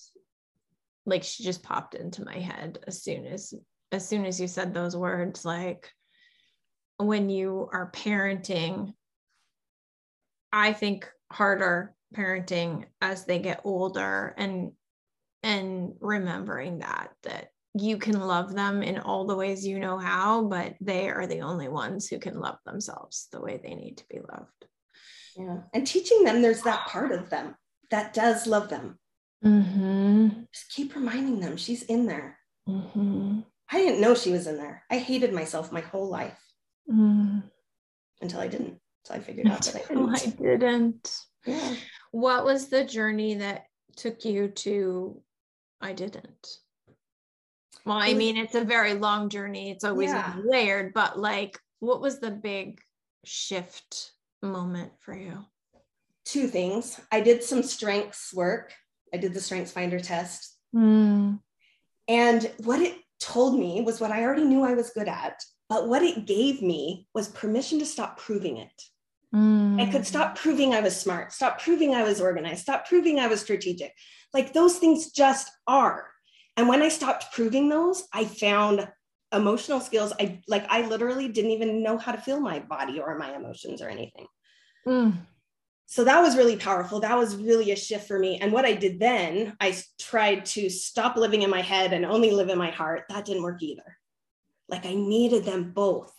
like 1.06 1.23
she 1.23 1.43
just 1.43 1.62
popped 1.62 1.93
into 1.93 2.23
my 2.23 2.38
head 2.38 2.80
as 2.88 3.04
soon 3.04 3.25
as 3.25 3.54
as 3.91 4.08
soon 4.08 4.25
as 4.25 4.39
you 4.39 4.47
said 4.47 4.73
those 4.73 4.95
words 4.95 5.45
like 5.45 5.91
when 6.97 7.30
you 7.30 7.69
are 7.73 7.91
parenting 7.91 8.93
i 10.51 10.71
think 10.71 11.10
harder 11.32 11.93
parenting 12.15 12.86
as 13.01 13.25
they 13.25 13.39
get 13.39 13.62
older 13.65 14.34
and 14.38 14.71
and 15.43 15.93
remembering 15.99 16.80
that 16.80 17.10
that 17.23 17.49
you 17.77 17.97
can 17.97 18.19
love 18.19 18.53
them 18.53 18.81
in 18.81 18.99
all 18.99 19.25
the 19.25 19.35
ways 19.35 19.67
you 19.67 19.79
know 19.79 19.97
how, 19.97 20.43
but 20.45 20.75
they 20.79 21.09
are 21.09 21.27
the 21.27 21.41
only 21.41 21.67
ones 21.67 22.07
who 22.07 22.19
can 22.19 22.39
love 22.39 22.57
themselves 22.65 23.27
the 23.31 23.41
way 23.41 23.59
they 23.61 23.75
need 23.75 23.97
to 23.97 24.05
be 24.09 24.19
loved. 24.19 24.65
Yeah. 25.38 25.57
And 25.73 25.85
teaching 25.85 26.23
them 26.23 26.41
there's 26.41 26.61
that 26.61 26.88
part 26.88 27.11
of 27.11 27.29
them 27.29 27.55
that 27.91 28.13
does 28.13 28.47
love 28.47 28.69
them. 28.69 28.97
Mm-hmm. 29.43 30.29
Just 30.53 30.71
keep 30.71 30.95
reminding 30.95 31.41
them 31.41 31.57
she's 31.57 31.83
in 31.83 32.05
there. 32.05 32.39
Mm-hmm. 32.67 33.41
I 33.69 33.77
didn't 33.77 34.01
know 34.01 34.15
she 34.15 34.31
was 34.31 34.47
in 34.47 34.57
there. 34.57 34.83
I 34.89 34.97
hated 34.97 35.33
myself 35.33 35.71
my 35.71 35.81
whole 35.81 36.09
life 36.09 36.39
mm. 36.89 37.43
until 38.21 38.39
I 38.39 38.47
didn't. 38.47 38.79
So 39.03 39.13
I 39.13 39.19
figured 39.19 39.47
out 39.47 39.63
that 39.63 39.75
I 39.75 39.88
didn't. 39.88 40.15
I 40.15 40.25
didn't. 40.25 41.19
Yeah. 41.45 41.75
What 42.11 42.45
was 42.45 42.69
the 42.69 42.85
journey 42.85 43.35
that 43.35 43.65
took 43.97 44.23
you 44.23 44.47
to 44.47 45.21
I 45.81 45.93
didn't? 45.93 46.47
Well, 47.86 47.98
I 47.98 48.13
mean, 48.13 48.38
it's 48.38 48.56
a 48.56 48.63
very 48.63 48.93
long 48.93 49.30
journey. 49.30 49.69
It's 49.69 49.84
always 49.84 50.10
yeah. 50.10 50.36
layered, 50.43 50.93
but 50.93 51.19
like, 51.19 51.60
what 51.80 52.02
was 52.02 52.19
the 52.19 52.32
big 52.32 52.82
shift 53.24 54.12
moment 54.41 54.91
for 55.00 55.15
you? 55.15 55.45
Two 56.26 56.48
things. 56.48 57.00
I 57.12 57.21
did 57.21 57.43
some 57.43 57.62
strengths 57.62 58.34
work. 58.34 58.74
I 59.13 59.17
did 59.17 59.34
the 59.34 59.41
strengths 59.41 59.71
finder 59.71 60.00
test. 60.00 60.58
Mm. 60.76 61.39
And 62.08 62.52
what 62.63 62.82
it 62.82 62.98
told 63.19 63.60
me 63.60 63.82
was 63.82 64.02
what 64.02 64.12
I 64.12 64.24
already 64.24 64.43
knew 64.43 64.63
I 64.63 64.74
was 64.74 64.89
good 64.89 65.08
at, 65.08 65.39
but 65.69 65.88
what 65.88 66.02
it 66.02 66.26
gave 66.26 66.62
me 66.62 67.08
was 67.13 67.28
permission 67.30 67.80
to 67.80 67.86
stop 67.86 68.17
proving 68.17 68.58
it. 68.58 68.82
Mm. 69.34 69.82
I 69.82 69.91
could 69.91 70.08
stop 70.08 70.36
proving 70.36 70.74
I 70.74 70.82
was 70.82 71.00
smart, 71.00 71.34
stop 71.34 71.62
proving 71.62 71.93
I 71.93 72.04
was 72.04 72.21
organized, 72.21 72.62
stop 72.62 72.88
proving 72.88 73.19
I 73.19 73.28
was 73.28 73.41
strategic. 73.41 73.93
Like 74.34 74.54
those 74.54 74.78
things 74.78 75.12
just 75.12 75.52
are. 75.67 76.10
And 76.57 76.67
when 76.67 76.81
I 76.81 76.89
stopped 76.89 77.33
proving 77.33 77.69
those, 77.69 78.03
I 78.13 78.25
found 78.25 78.87
emotional 79.33 79.79
skills. 79.79 80.13
I 80.19 80.41
like, 80.47 80.65
I 80.69 80.87
literally 80.87 81.27
didn't 81.27 81.51
even 81.51 81.83
know 81.83 81.97
how 81.97 82.13
to 82.13 82.21
feel 82.21 82.39
my 82.39 82.59
body 82.59 82.99
or 82.99 83.17
my 83.17 83.35
emotions 83.35 83.81
or 83.81 83.89
anything. 83.89 84.27
Mm. 84.87 85.17
So 85.87 86.03
that 86.03 86.21
was 86.21 86.35
really 86.35 86.55
powerful. 86.55 86.99
That 87.01 87.17
was 87.17 87.35
really 87.35 87.71
a 87.71 87.75
shift 87.75 88.07
for 88.07 88.17
me. 88.17 88.39
And 88.39 88.51
what 88.51 88.65
I 88.65 88.73
did 88.73 88.99
then, 88.99 89.55
I 89.59 89.77
tried 89.99 90.45
to 90.47 90.69
stop 90.69 91.15
living 91.15 91.43
in 91.43 91.49
my 91.49 91.61
head 91.61 91.93
and 91.93 92.05
only 92.05 92.31
live 92.31 92.49
in 92.49 92.57
my 92.57 92.71
heart. 92.71 93.03
That 93.09 93.25
didn't 93.25 93.43
work 93.43 93.61
either. 93.61 93.97
Like, 94.67 94.85
I 94.85 94.95
needed 94.95 95.45
them 95.45 95.73
both. 95.73 96.11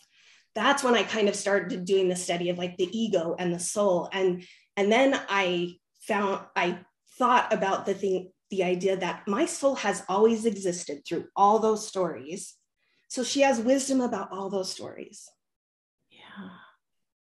That's 0.54 0.84
when 0.84 0.94
I 0.94 1.02
kind 1.02 1.28
of 1.28 1.34
started 1.34 1.84
doing 1.84 2.08
the 2.08 2.16
study 2.16 2.50
of 2.50 2.58
like 2.58 2.76
the 2.76 2.88
ego 2.96 3.34
and 3.38 3.52
the 3.52 3.58
soul. 3.58 4.08
And, 4.12 4.44
and 4.76 4.90
then 4.90 5.20
I 5.28 5.76
found, 6.02 6.46
I 6.54 6.78
thought 7.18 7.52
about 7.52 7.86
the 7.86 7.94
thing, 7.94 8.30
the 8.50 8.62
idea 8.62 8.96
that 8.96 9.26
my 9.26 9.46
soul 9.46 9.74
has 9.76 10.02
always 10.08 10.44
existed 10.44 11.02
through 11.06 11.26
all 11.34 11.58
those 11.58 11.86
stories. 11.86 12.54
So 13.08 13.22
she 13.22 13.40
has 13.42 13.60
wisdom 13.60 14.00
about 14.00 14.32
all 14.32 14.50
those 14.50 14.70
stories. 14.70 15.28
Yeah. 16.10 16.50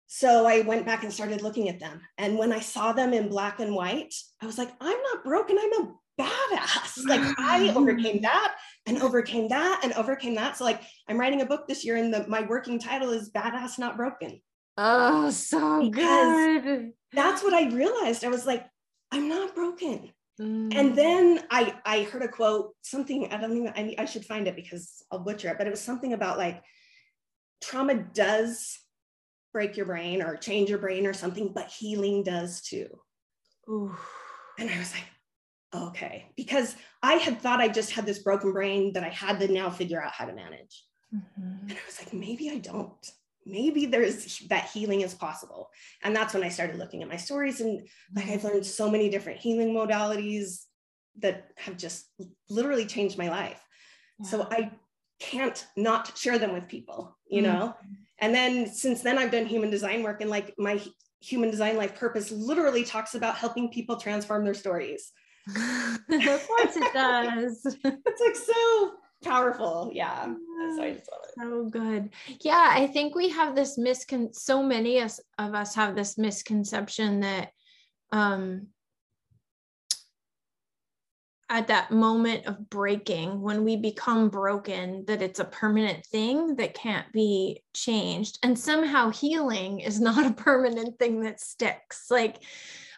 So 0.06 0.46
I 0.46 0.60
went 0.60 0.86
back 0.86 1.02
and 1.02 1.12
started 1.12 1.42
looking 1.42 1.68
at 1.68 1.80
them. 1.80 2.00
And 2.18 2.38
when 2.38 2.52
I 2.52 2.60
saw 2.60 2.92
them 2.92 3.12
in 3.12 3.28
black 3.28 3.60
and 3.60 3.74
white, 3.74 4.14
I 4.40 4.46
was 4.46 4.58
like, 4.58 4.70
I'm 4.80 5.02
not 5.02 5.24
broken. 5.24 5.58
I'm 5.58 5.72
a 5.72 5.94
badass. 6.20 6.98
Like 7.08 7.22
I 7.38 7.72
overcame 7.76 8.22
that 8.22 8.54
and 8.86 9.02
overcame 9.02 9.48
that 9.48 9.80
and 9.82 9.92
overcame 9.94 10.34
that. 10.36 10.56
So 10.56 10.64
like 10.64 10.82
I'm 11.08 11.18
writing 11.18 11.40
a 11.40 11.46
book 11.46 11.66
this 11.66 11.84
year 11.84 11.96
and 11.96 12.12
the, 12.12 12.26
my 12.28 12.42
working 12.42 12.78
title 12.78 13.10
is 13.10 13.30
Badass 13.30 13.78
Not 13.78 13.96
Broken. 13.96 14.40
Oh, 14.76 15.30
so 15.30 15.88
good. 15.90 16.92
That's 17.12 17.42
what 17.42 17.54
I 17.54 17.68
realized. 17.70 18.24
I 18.24 18.28
was 18.28 18.46
like, 18.46 18.66
I'm 19.10 19.28
not 19.28 19.54
broken. 19.54 20.10
Mm. 20.42 20.74
And 20.74 20.96
then 20.96 21.44
I 21.50 21.74
I 21.84 22.02
heard 22.02 22.22
a 22.22 22.28
quote, 22.28 22.74
something, 22.82 23.32
I 23.32 23.40
don't 23.40 23.56
even 23.56 23.72
I, 23.76 23.94
I 23.98 24.04
should 24.04 24.24
find 24.24 24.48
it 24.48 24.56
because 24.56 25.04
I'll 25.10 25.20
butcher 25.20 25.48
it, 25.48 25.58
but 25.58 25.66
it 25.66 25.70
was 25.70 25.80
something 25.80 26.12
about 26.12 26.38
like 26.38 26.62
trauma 27.60 27.94
does 27.94 28.78
break 29.52 29.76
your 29.76 29.86
brain 29.86 30.22
or 30.22 30.36
change 30.36 30.68
your 30.70 30.78
brain 30.78 31.06
or 31.06 31.12
something, 31.12 31.52
but 31.54 31.68
healing 31.68 32.24
does 32.24 32.62
too. 32.62 32.88
Ooh. 33.68 33.94
And 34.58 34.68
I 34.68 34.78
was 34.78 34.92
like, 34.92 35.04
okay, 35.74 36.26
because 36.36 36.74
I 37.02 37.14
had 37.14 37.40
thought 37.40 37.60
I 37.60 37.68
just 37.68 37.92
had 37.92 38.06
this 38.06 38.18
broken 38.18 38.52
brain 38.52 38.92
that 38.94 39.04
I 39.04 39.10
had 39.10 39.38
to 39.40 39.48
now 39.48 39.70
figure 39.70 40.02
out 40.02 40.12
how 40.12 40.24
to 40.24 40.34
manage. 40.34 40.84
Mm-hmm. 41.14 41.68
And 41.68 41.72
I 41.72 41.86
was 41.86 41.98
like, 41.98 42.12
maybe 42.12 42.50
I 42.50 42.58
don't. 42.58 43.10
Maybe 43.44 43.86
there's 43.86 44.38
that 44.48 44.70
healing 44.70 45.00
is 45.00 45.14
possible. 45.14 45.70
And 46.02 46.14
that's 46.14 46.34
when 46.34 46.44
I 46.44 46.48
started 46.48 46.76
looking 46.76 47.02
at 47.02 47.08
my 47.08 47.16
stories. 47.16 47.60
And 47.60 47.86
like 48.14 48.28
I've 48.28 48.44
learned 48.44 48.66
so 48.66 48.90
many 48.90 49.08
different 49.08 49.40
healing 49.40 49.74
modalities 49.74 50.64
that 51.18 51.48
have 51.56 51.76
just 51.76 52.06
literally 52.48 52.86
changed 52.86 53.18
my 53.18 53.28
life. 53.28 53.60
Yeah. 54.20 54.28
So 54.28 54.48
I 54.50 54.70
can't 55.20 55.66
not 55.76 56.16
share 56.16 56.38
them 56.38 56.52
with 56.52 56.68
people, 56.68 57.16
you 57.28 57.42
mm-hmm. 57.42 57.52
know? 57.52 57.76
And 58.18 58.34
then 58.34 58.66
since 58.66 59.02
then, 59.02 59.18
I've 59.18 59.30
done 59.30 59.46
human 59.46 59.70
design 59.70 60.02
work, 60.02 60.20
and 60.20 60.30
like 60.30 60.54
my 60.56 60.80
human 61.20 61.50
design 61.50 61.76
life 61.76 61.94
purpose 61.96 62.30
literally 62.30 62.84
talks 62.84 63.14
about 63.14 63.36
helping 63.36 63.70
people 63.70 63.96
transform 63.96 64.44
their 64.44 64.54
stories. 64.54 65.12
of 65.48 66.46
course 66.46 66.76
it 66.76 66.92
does. 66.92 67.66
it's 67.84 68.20
like 68.20 68.36
so 68.36 68.92
powerful. 69.22 69.90
Yeah. 69.92 70.34
So, 70.76 70.96
so 71.38 71.64
good. 71.64 72.10
Yeah. 72.40 72.68
I 72.70 72.86
think 72.86 73.14
we 73.14 73.28
have 73.30 73.54
this 73.54 73.78
miscon 73.78 74.34
so 74.34 74.62
many 74.62 74.98
of 74.98 75.10
us 75.38 75.74
have 75.74 75.94
this 75.94 76.18
misconception 76.18 77.20
that 77.20 77.50
um 78.12 78.68
at 81.52 81.66
that 81.66 81.90
moment 81.90 82.46
of 82.46 82.70
breaking 82.70 83.38
when 83.42 83.62
we 83.62 83.76
become 83.76 84.30
broken 84.30 85.04
that 85.06 85.20
it's 85.20 85.38
a 85.38 85.44
permanent 85.44 86.02
thing 86.06 86.56
that 86.56 86.72
can't 86.72 87.12
be 87.12 87.62
changed 87.74 88.38
and 88.42 88.58
somehow 88.58 89.10
healing 89.10 89.80
is 89.80 90.00
not 90.00 90.24
a 90.30 90.32
permanent 90.32 90.98
thing 90.98 91.20
that 91.20 91.38
sticks 91.38 92.06
like 92.10 92.38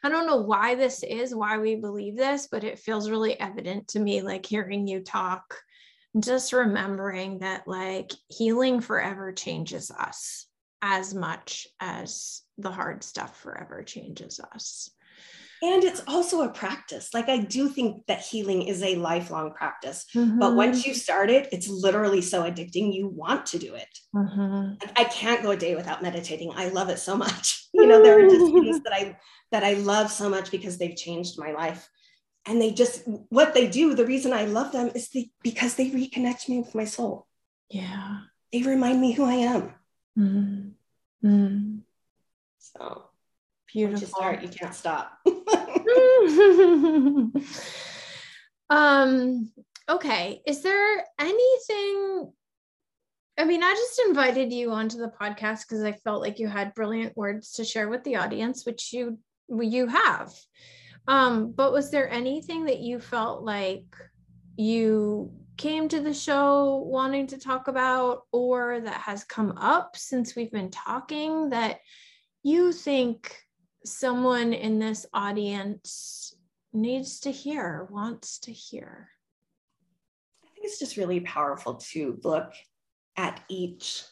i 0.04 0.08
don't 0.08 0.28
know 0.28 0.36
why 0.36 0.76
this 0.76 1.02
is 1.02 1.34
why 1.34 1.58
we 1.58 1.74
believe 1.74 2.16
this 2.16 2.46
but 2.46 2.62
it 2.62 2.78
feels 2.78 3.10
really 3.10 3.38
evident 3.40 3.88
to 3.88 3.98
me 3.98 4.22
like 4.22 4.46
hearing 4.46 4.86
you 4.86 5.00
talk 5.00 5.56
just 6.18 6.52
remembering 6.52 7.40
that 7.40 7.66
like 7.66 8.12
healing 8.28 8.80
forever 8.80 9.32
changes 9.32 9.90
us 9.90 10.46
as 10.82 11.14
much 11.14 11.66
as 11.80 12.42
the 12.58 12.70
hard 12.70 13.02
stuff 13.02 13.40
forever 13.40 13.82
changes 13.82 14.38
us. 14.54 14.90
And 15.62 15.82
it's 15.82 16.02
also 16.06 16.42
a 16.42 16.50
practice. 16.50 17.14
Like 17.14 17.28
i 17.28 17.38
do 17.38 17.68
think 17.68 18.06
that 18.06 18.20
healing 18.20 18.62
is 18.62 18.82
a 18.82 18.96
lifelong 18.96 19.52
practice 19.52 20.04
mm-hmm. 20.14 20.38
but 20.38 20.54
once 20.54 20.86
you 20.86 20.94
start 20.94 21.30
it 21.30 21.48
it's 21.52 21.68
literally 21.68 22.20
so 22.20 22.42
addicting 22.42 22.92
you 22.92 23.08
want 23.08 23.46
to 23.46 23.58
do 23.58 23.74
it. 23.74 23.88
Mm-hmm. 24.14 24.74
i 24.96 25.04
can't 25.04 25.42
go 25.42 25.52
a 25.52 25.56
day 25.56 25.74
without 25.74 26.02
meditating. 26.02 26.52
I 26.54 26.68
love 26.68 26.90
it 26.90 26.98
so 26.98 27.16
much. 27.16 27.62
You 27.74 27.88
know 27.88 28.04
there 28.04 28.24
are 28.24 28.28
just 28.28 28.52
things 28.52 28.80
that 28.84 28.92
i 28.92 29.16
that 29.50 29.64
i 29.64 29.72
love 29.74 30.08
so 30.08 30.28
much 30.28 30.52
because 30.52 30.78
they've 30.78 30.94
changed 30.94 31.40
my 31.40 31.50
life 31.50 31.88
and 32.46 32.60
they 32.60 32.70
just 32.70 33.02
what 33.28 33.54
they 33.54 33.68
do 33.68 33.94
the 33.94 34.06
reason 34.06 34.32
i 34.32 34.44
love 34.44 34.72
them 34.72 34.90
is 34.94 35.08
the, 35.10 35.30
because 35.42 35.74
they 35.74 35.90
reconnect 35.90 36.48
me 36.48 36.60
with 36.60 36.74
my 36.74 36.84
soul 36.84 37.26
yeah 37.70 38.20
they 38.52 38.62
remind 38.62 39.00
me 39.00 39.12
who 39.12 39.24
i 39.24 39.34
am 39.34 39.74
mm-hmm. 40.18 41.76
so 42.58 43.04
Beautiful. 43.74 44.00
You 44.00 44.06
start, 44.06 44.42
you 44.42 44.48
can't 44.48 44.72
stop. 44.72 45.18
um, 48.70 49.50
okay. 49.88 50.40
Is 50.46 50.62
there 50.62 51.04
anything? 51.18 52.32
I 53.36 53.44
mean, 53.44 53.64
I 53.64 53.72
just 53.72 54.00
invited 54.06 54.52
you 54.52 54.70
onto 54.70 54.98
the 54.98 55.10
podcast 55.20 55.62
because 55.62 55.82
I 55.82 55.90
felt 55.90 56.22
like 56.22 56.38
you 56.38 56.46
had 56.46 56.72
brilliant 56.74 57.16
words 57.16 57.54
to 57.54 57.64
share 57.64 57.88
with 57.88 58.04
the 58.04 58.14
audience, 58.14 58.64
which 58.64 58.92
you 58.92 59.18
you 59.48 59.88
have. 59.88 60.32
Um, 61.06 61.52
but 61.52 61.72
was 61.72 61.90
there 61.90 62.10
anything 62.10 62.64
that 62.64 62.80
you 62.80 62.98
felt 62.98 63.42
like 63.42 63.84
you 64.56 65.32
came 65.56 65.88
to 65.88 66.00
the 66.00 66.14
show 66.14 66.84
wanting 66.86 67.26
to 67.28 67.38
talk 67.38 67.68
about 67.68 68.22
or 68.32 68.80
that 68.80 69.00
has 69.00 69.24
come 69.24 69.56
up 69.58 69.96
since 69.96 70.34
we've 70.34 70.50
been 70.50 70.70
talking 70.70 71.50
that 71.50 71.80
you 72.42 72.72
think 72.72 73.36
someone 73.84 74.52
in 74.52 74.78
this 74.78 75.06
audience 75.12 76.34
needs 76.72 77.20
to 77.20 77.30
hear, 77.30 77.86
wants 77.90 78.38
to 78.40 78.52
hear? 78.52 79.10
I 80.42 80.48
think 80.54 80.66
it's 80.66 80.78
just 80.78 80.96
really 80.96 81.20
powerful 81.20 81.74
to 81.92 82.18
look 82.24 82.52
at 83.16 83.42
each 83.48 84.02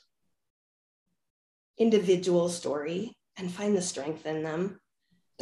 individual 1.78 2.48
story 2.48 3.16
and 3.36 3.50
find 3.50 3.76
the 3.76 3.82
strength 3.82 4.26
in 4.26 4.42
them. 4.42 4.78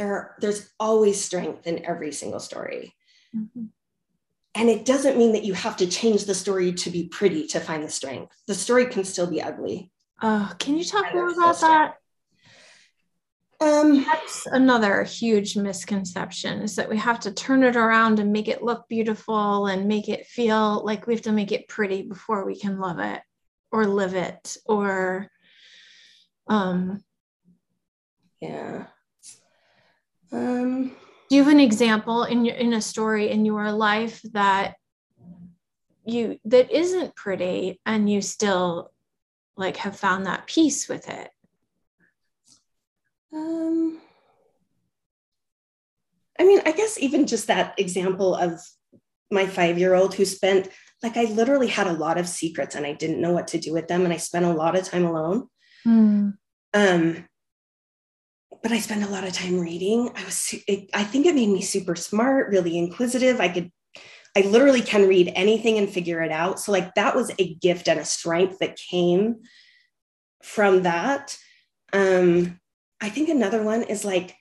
There 0.00 0.14
are, 0.14 0.34
there's 0.40 0.70
always 0.80 1.22
strength 1.22 1.66
in 1.66 1.84
every 1.84 2.10
single 2.10 2.40
story. 2.40 2.94
Mm-hmm. 3.36 3.66
And 4.54 4.70
it 4.70 4.86
doesn't 4.86 5.18
mean 5.18 5.32
that 5.32 5.44
you 5.44 5.52
have 5.52 5.76
to 5.76 5.86
change 5.86 6.24
the 6.24 6.34
story 6.34 6.72
to 6.72 6.88
be 6.88 7.08
pretty 7.08 7.46
to 7.48 7.60
find 7.60 7.84
the 7.84 7.90
strength. 7.90 8.34
The 8.46 8.54
story 8.54 8.86
can 8.86 9.04
still 9.04 9.26
be 9.26 9.42
ugly. 9.42 9.92
Uh, 10.22 10.54
can 10.54 10.78
you 10.78 10.84
talk 10.84 11.12
more 11.12 11.28
about 11.28 11.60
that? 11.60 11.96
Um, 13.60 14.02
That's 14.02 14.46
another 14.46 15.04
huge 15.04 15.54
misconception 15.54 16.62
is 16.62 16.76
that 16.76 16.88
we 16.88 16.96
have 16.96 17.20
to 17.20 17.30
turn 17.30 17.62
it 17.62 17.76
around 17.76 18.20
and 18.20 18.32
make 18.32 18.48
it 18.48 18.62
look 18.62 18.88
beautiful 18.88 19.66
and 19.66 19.86
make 19.86 20.08
it 20.08 20.24
feel 20.24 20.82
like 20.82 21.06
we 21.06 21.12
have 21.12 21.24
to 21.24 21.32
make 21.32 21.52
it 21.52 21.68
pretty 21.68 22.00
before 22.00 22.46
we 22.46 22.58
can 22.58 22.80
love 22.80 23.00
it 23.00 23.20
or 23.70 23.84
live 23.84 24.14
it 24.14 24.56
or 24.64 25.28
um 26.48 27.04
yeah 28.40 28.86
um 30.32 30.88
do 31.28 31.36
you 31.36 31.42
have 31.42 31.52
an 31.52 31.60
example 31.60 32.24
in 32.24 32.44
your 32.44 32.56
in 32.56 32.72
a 32.72 32.80
story 32.80 33.30
in 33.30 33.44
your 33.44 33.72
life 33.72 34.20
that 34.32 34.74
you 36.04 36.38
that 36.44 36.70
isn't 36.70 37.14
pretty 37.14 37.80
and 37.86 38.10
you 38.10 38.20
still 38.20 38.90
like 39.56 39.76
have 39.76 39.96
found 39.96 40.26
that 40.26 40.46
peace 40.46 40.88
with 40.88 41.08
it 41.08 41.30
um, 43.32 44.00
I 46.38 46.44
mean, 46.44 46.60
I 46.64 46.72
guess 46.72 46.98
even 46.98 47.26
just 47.26 47.46
that 47.46 47.78
example 47.78 48.34
of 48.34 48.60
my 49.30 49.46
five 49.46 49.78
year 49.78 49.94
old 49.94 50.14
who 50.14 50.24
spent, 50.24 50.68
like, 51.02 51.16
I 51.16 51.24
literally 51.24 51.68
had 51.68 51.86
a 51.86 51.92
lot 51.92 52.18
of 52.18 52.28
secrets 52.28 52.74
and 52.74 52.86
I 52.86 52.92
didn't 52.92 53.20
know 53.20 53.32
what 53.32 53.48
to 53.48 53.58
do 53.58 53.72
with 53.72 53.88
them. 53.88 54.04
And 54.04 54.12
I 54.12 54.16
spent 54.16 54.44
a 54.44 54.52
lot 54.52 54.76
of 54.76 54.84
time 54.84 55.04
alone. 55.04 55.48
Mm. 55.86 56.36
Um, 56.74 57.28
but 58.62 58.72
I 58.72 58.78
spend 58.78 59.04
a 59.04 59.08
lot 59.08 59.24
of 59.24 59.32
time 59.32 59.58
reading. 59.58 60.10
I 60.14 60.24
was, 60.24 60.54
it, 60.66 60.90
I 60.92 61.04
think 61.04 61.26
it 61.26 61.34
made 61.34 61.48
me 61.48 61.62
super 61.62 61.96
smart, 61.96 62.50
really 62.50 62.76
inquisitive. 62.76 63.40
I 63.40 63.48
could, 63.48 63.70
I 64.36 64.42
literally 64.42 64.82
can 64.82 65.08
read 65.08 65.32
anything 65.34 65.78
and 65.78 65.88
figure 65.88 66.22
it 66.22 66.30
out. 66.30 66.60
So, 66.60 66.72
like, 66.72 66.94
that 66.94 67.16
was 67.16 67.32
a 67.38 67.54
gift 67.54 67.88
and 67.88 67.98
a 67.98 68.04
strength 68.04 68.58
that 68.60 68.76
came 68.76 69.40
from 70.42 70.82
that. 70.82 71.36
Um, 71.92 72.60
I 73.00 73.08
think 73.08 73.28
another 73.28 73.62
one 73.62 73.82
is 73.82 74.04
like, 74.04 74.36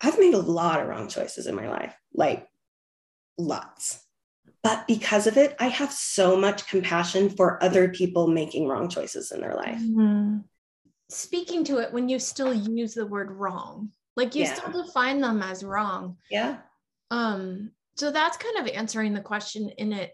I've 0.00 0.18
made 0.18 0.34
a 0.34 0.38
lot 0.38 0.80
of 0.80 0.88
wrong 0.88 1.08
choices 1.08 1.46
in 1.46 1.56
my 1.56 1.68
life, 1.68 1.94
like 2.14 2.46
lots. 3.36 4.04
But 4.62 4.86
because 4.86 5.26
of 5.26 5.36
it, 5.36 5.56
I 5.58 5.68
have 5.68 5.92
so 5.92 6.36
much 6.36 6.68
compassion 6.68 7.30
for 7.30 7.62
other 7.62 7.88
people 7.88 8.28
making 8.28 8.68
wrong 8.68 8.88
choices 8.88 9.32
in 9.32 9.40
their 9.40 9.54
life. 9.54 9.80
Mm-hmm. 9.80 10.38
Speaking 11.10 11.64
to 11.64 11.78
it 11.78 11.92
when 11.92 12.08
you 12.08 12.18
still 12.18 12.52
use 12.52 12.94
the 12.94 13.06
word 13.06 13.30
wrong, 13.30 13.90
like 14.16 14.34
you 14.34 14.44
yeah. 14.44 14.54
still 14.54 14.84
define 14.84 15.20
them 15.20 15.42
as 15.42 15.64
wrong. 15.64 16.16
Yeah. 16.30 16.58
Um, 17.10 17.70
so 17.96 18.10
that's 18.10 18.36
kind 18.36 18.58
of 18.58 18.68
answering 18.74 19.14
the 19.14 19.20
question 19.20 19.70
in 19.70 19.92
it 19.92 20.12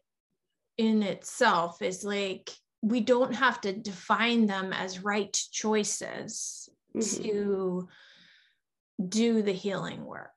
in 0.79 1.03
itself 1.03 1.83
is 1.83 2.05
like 2.05 2.51
we 2.83 3.01
don't 3.01 3.35
have 3.35 3.61
to 3.63 3.73
define 3.73 4.47
them 4.47 4.73
as 4.73 5.03
right 5.03 5.33
choices 5.51 6.69
mm-hmm. 6.95 7.23
to 7.23 7.89
do 9.09 9.43
the 9.43 9.53
healing 9.53 10.05
work. 10.05 10.31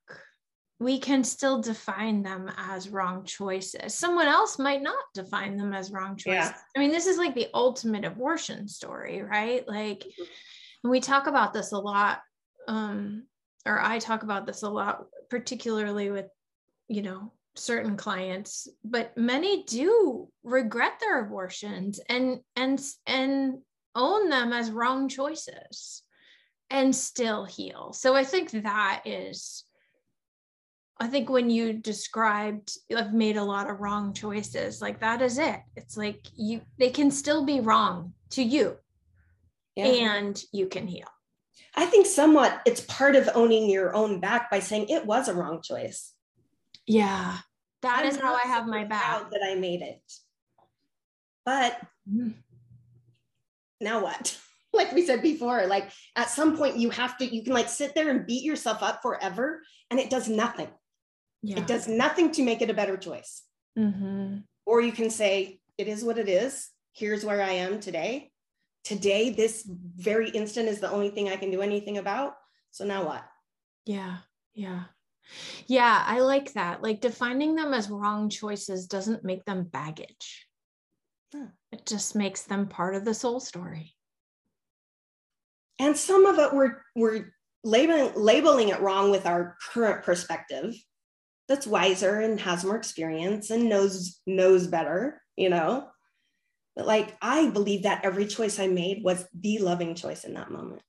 We 0.79 0.99
can 0.99 1.23
still 1.23 1.61
define 1.61 2.21
them 2.21 2.51
as 2.55 2.89
wrong 2.89 3.23
choices. 3.25 3.95
Someone 3.95 4.27
else 4.27 4.59
might 4.59 4.83
not 4.83 5.03
define 5.13 5.57
them 5.57 5.73
as 5.73 5.91
wrong 5.91 6.15
choices. 6.17 6.51
Yeah. 6.51 6.53
I 6.75 6.79
mean, 6.79 6.91
this 6.91 7.07
is 7.07 7.17
like 7.17 7.33
the 7.33 7.47
ultimate 7.53 8.05
abortion 8.05 8.67
story, 8.67 9.23
right? 9.23 9.67
Like, 9.67 9.99
mm-hmm. 9.99 10.89
we 10.89 10.99
talk 10.99 11.25
about 11.25 11.53
this 11.53 11.71
a 11.71 11.79
lot, 11.79 12.19
um, 12.67 13.23
or 13.65 13.79
I 13.79 13.97
talk 13.97 14.21
about 14.21 14.45
this 14.45 14.61
a 14.61 14.69
lot, 14.69 15.05
particularly 15.29 16.11
with, 16.11 16.27
you 16.87 17.01
know, 17.01 17.33
certain 17.55 17.97
clients 17.97 18.67
but 18.83 19.17
many 19.17 19.63
do 19.63 20.27
regret 20.43 20.99
their 20.99 21.25
abortions 21.25 21.99
and 22.07 22.39
and 22.55 22.79
and 23.07 23.57
own 23.95 24.29
them 24.29 24.53
as 24.53 24.69
wrong 24.69 25.09
choices 25.09 26.03
and 26.69 26.95
still 26.95 27.45
heal. 27.45 27.93
So 27.93 28.15
I 28.15 28.23
think 28.23 28.51
that 28.51 29.01
is 29.05 29.63
I 30.99 31.07
think 31.07 31.29
when 31.29 31.49
you 31.49 31.73
described 31.73 32.71
I've 32.95 33.13
made 33.13 33.37
a 33.37 33.43
lot 33.43 33.69
of 33.69 33.79
wrong 33.79 34.13
choices, 34.13 34.81
like 34.81 34.99
that 35.01 35.21
is 35.21 35.37
it. 35.37 35.59
It's 35.75 35.95
like 35.95 36.25
you 36.35 36.61
they 36.79 36.89
can 36.89 37.11
still 37.11 37.45
be 37.45 37.59
wrong 37.59 38.13
to 38.31 38.43
you. 38.43 38.77
Yeah. 39.75 39.85
And 39.85 40.41
you 40.51 40.67
can 40.67 40.87
heal. 40.87 41.07
I 41.75 41.85
think 41.85 42.07
somewhat 42.07 42.61
it's 42.65 42.81
part 42.81 43.15
of 43.15 43.29
owning 43.35 43.69
your 43.69 43.95
own 43.95 44.19
back 44.19 44.49
by 44.49 44.59
saying 44.59 44.89
it 44.89 45.05
was 45.05 45.27
a 45.27 45.35
wrong 45.35 45.61
choice. 45.61 46.13
Yeah. 46.87 47.37
that 47.83 47.99
I'm 47.99 48.07
is 48.07 48.17
how 48.17 48.33
I 48.33 48.47
have 48.47 48.65
my 48.65 48.83
back. 48.85 49.29
That 49.29 49.41
I 49.45 49.55
made 49.55 49.81
it. 49.81 50.01
But 51.45 51.79
mm. 52.11 52.33
now 53.79 54.01
what? 54.01 54.37
like 54.73 54.91
we 54.93 55.05
said 55.05 55.21
before, 55.21 55.67
like 55.67 55.91
at 56.15 56.29
some 56.29 56.57
point 56.57 56.77
you 56.77 56.89
have 56.89 57.17
to, 57.17 57.25
you 57.25 57.43
can 57.43 57.53
like 57.53 57.69
sit 57.69 57.93
there 57.93 58.09
and 58.09 58.25
beat 58.25 58.43
yourself 58.43 58.81
up 58.81 59.01
forever 59.01 59.61
and 59.91 59.99
it 59.99 60.09
does 60.09 60.27
nothing. 60.27 60.69
Yeah. 61.41 61.59
It 61.59 61.67
does 61.67 61.87
nothing 61.87 62.31
to 62.33 62.43
make 62.43 62.61
it 62.61 62.69
a 62.69 62.73
better 62.73 62.97
choice. 62.97 63.43
Mm-hmm. 63.77 64.39
Or 64.65 64.81
you 64.81 64.91
can 64.91 65.09
say, 65.09 65.59
it 65.77 65.87
is 65.87 66.03
what 66.03 66.17
it 66.17 66.27
is. 66.27 66.69
Here's 66.93 67.23
where 67.23 67.41
I 67.41 67.51
am 67.51 67.79
today. 67.79 68.31
Today, 68.83 69.29
this 69.29 69.69
very 69.95 70.29
instant 70.29 70.67
is 70.67 70.79
the 70.79 70.91
only 70.91 71.09
thing 71.09 71.29
I 71.29 71.35
can 71.35 71.51
do 71.51 71.61
anything 71.61 71.97
about. 71.97 72.33
So 72.71 72.85
now 72.85 73.05
what? 73.05 73.23
Yeah. 73.85 74.17
Yeah. 74.53 74.83
Yeah. 75.67 76.03
I 76.05 76.19
like 76.19 76.53
that. 76.53 76.81
Like 76.81 77.01
defining 77.01 77.55
them 77.55 77.73
as 77.73 77.89
wrong 77.89 78.29
choices 78.29 78.87
doesn't 78.87 79.23
make 79.23 79.45
them 79.45 79.63
baggage. 79.63 80.47
Huh. 81.33 81.47
It 81.71 81.85
just 81.85 82.15
makes 82.15 82.43
them 82.43 82.67
part 82.67 82.95
of 82.95 83.05
the 83.05 83.13
soul 83.13 83.39
story. 83.39 83.93
And 85.79 85.95
some 85.95 86.25
of 86.25 86.39
it 86.39 86.53
we're, 86.53 86.81
we're 86.95 87.33
labeling, 87.63 88.13
labeling 88.15 88.69
it 88.69 88.81
wrong 88.81 89.11
with 89.11 89.25
our 89.25 89.57
current 89.71 90.03
perspective 90.03 90.73
that's 91.47 91.67
wiser 91.67 92.19
and 92.19 92.39
has 92.41 92.65
more 92.65 92.75
experience 92.75 93.49
and 93.49 93.69
knows 93.69 94.19
knows 94.25 94.67
better 94.67 95.21
you 95.37 95.49
know? 95.49 95.87
But 96.75 96.85
like 96.85 97.15
i 97.21 97.49
believe 97.49 97.83
that 97.83 98.03
every 98.03 98.27
choice 98.27 98.59
i 98.59 98.67
made 98.67 99.03
was 99.03 99.25
the 99.39 99.59
loving 99.59 99.95
choice 99.95 100.25
in 100.25 100.33
that 100.33 100.51
moment. 100.51 100.81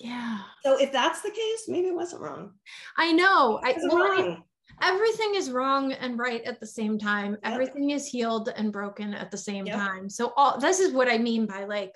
Yeah. 0.00 0.38
So 0.64 0.80
if 0.80 0.90
that's 0.92 1.22
the 1.22 1.30
case 1.30 1.64
maybe 1.68 1.88
it 1.88 1.94
wasn't 1.94 2.22
wrong. 2.22 2.52
I 2.96 3.12
know. 3.12 3.60
I, 3.62 3.76
well, 3.88 3.98
wrong. 3.98 4.42
I, 4.80 4.92
everything 4.92 5.34
is 5.36 5.50
wrong 5.50 5.92
and 5.92 6.18
right 6.18 6.42
at 6.42 6.58
the 6.58 6.66
same 6.66 6.98
time. 6.98 7.32
Yep. 7.32 7.40
everything 7.44 7.90
is 7.90 8.06
healed 8.06 8.50
and 8.56 8.72
broken 8.72 9.14
at 9.14 9.30
the 9.30 9.38
same 9.38 9.66
yep. 9.66 9.76
time. 9.76 10.08
So 10.08 10.32
all 10.36 10.58
this 10.58 10.80
is 10.80 10.92
what 10.92 11.08
i 11.08 11.18
mean 11.18 11.46
by 11.46 11.64
like 11.64 11.92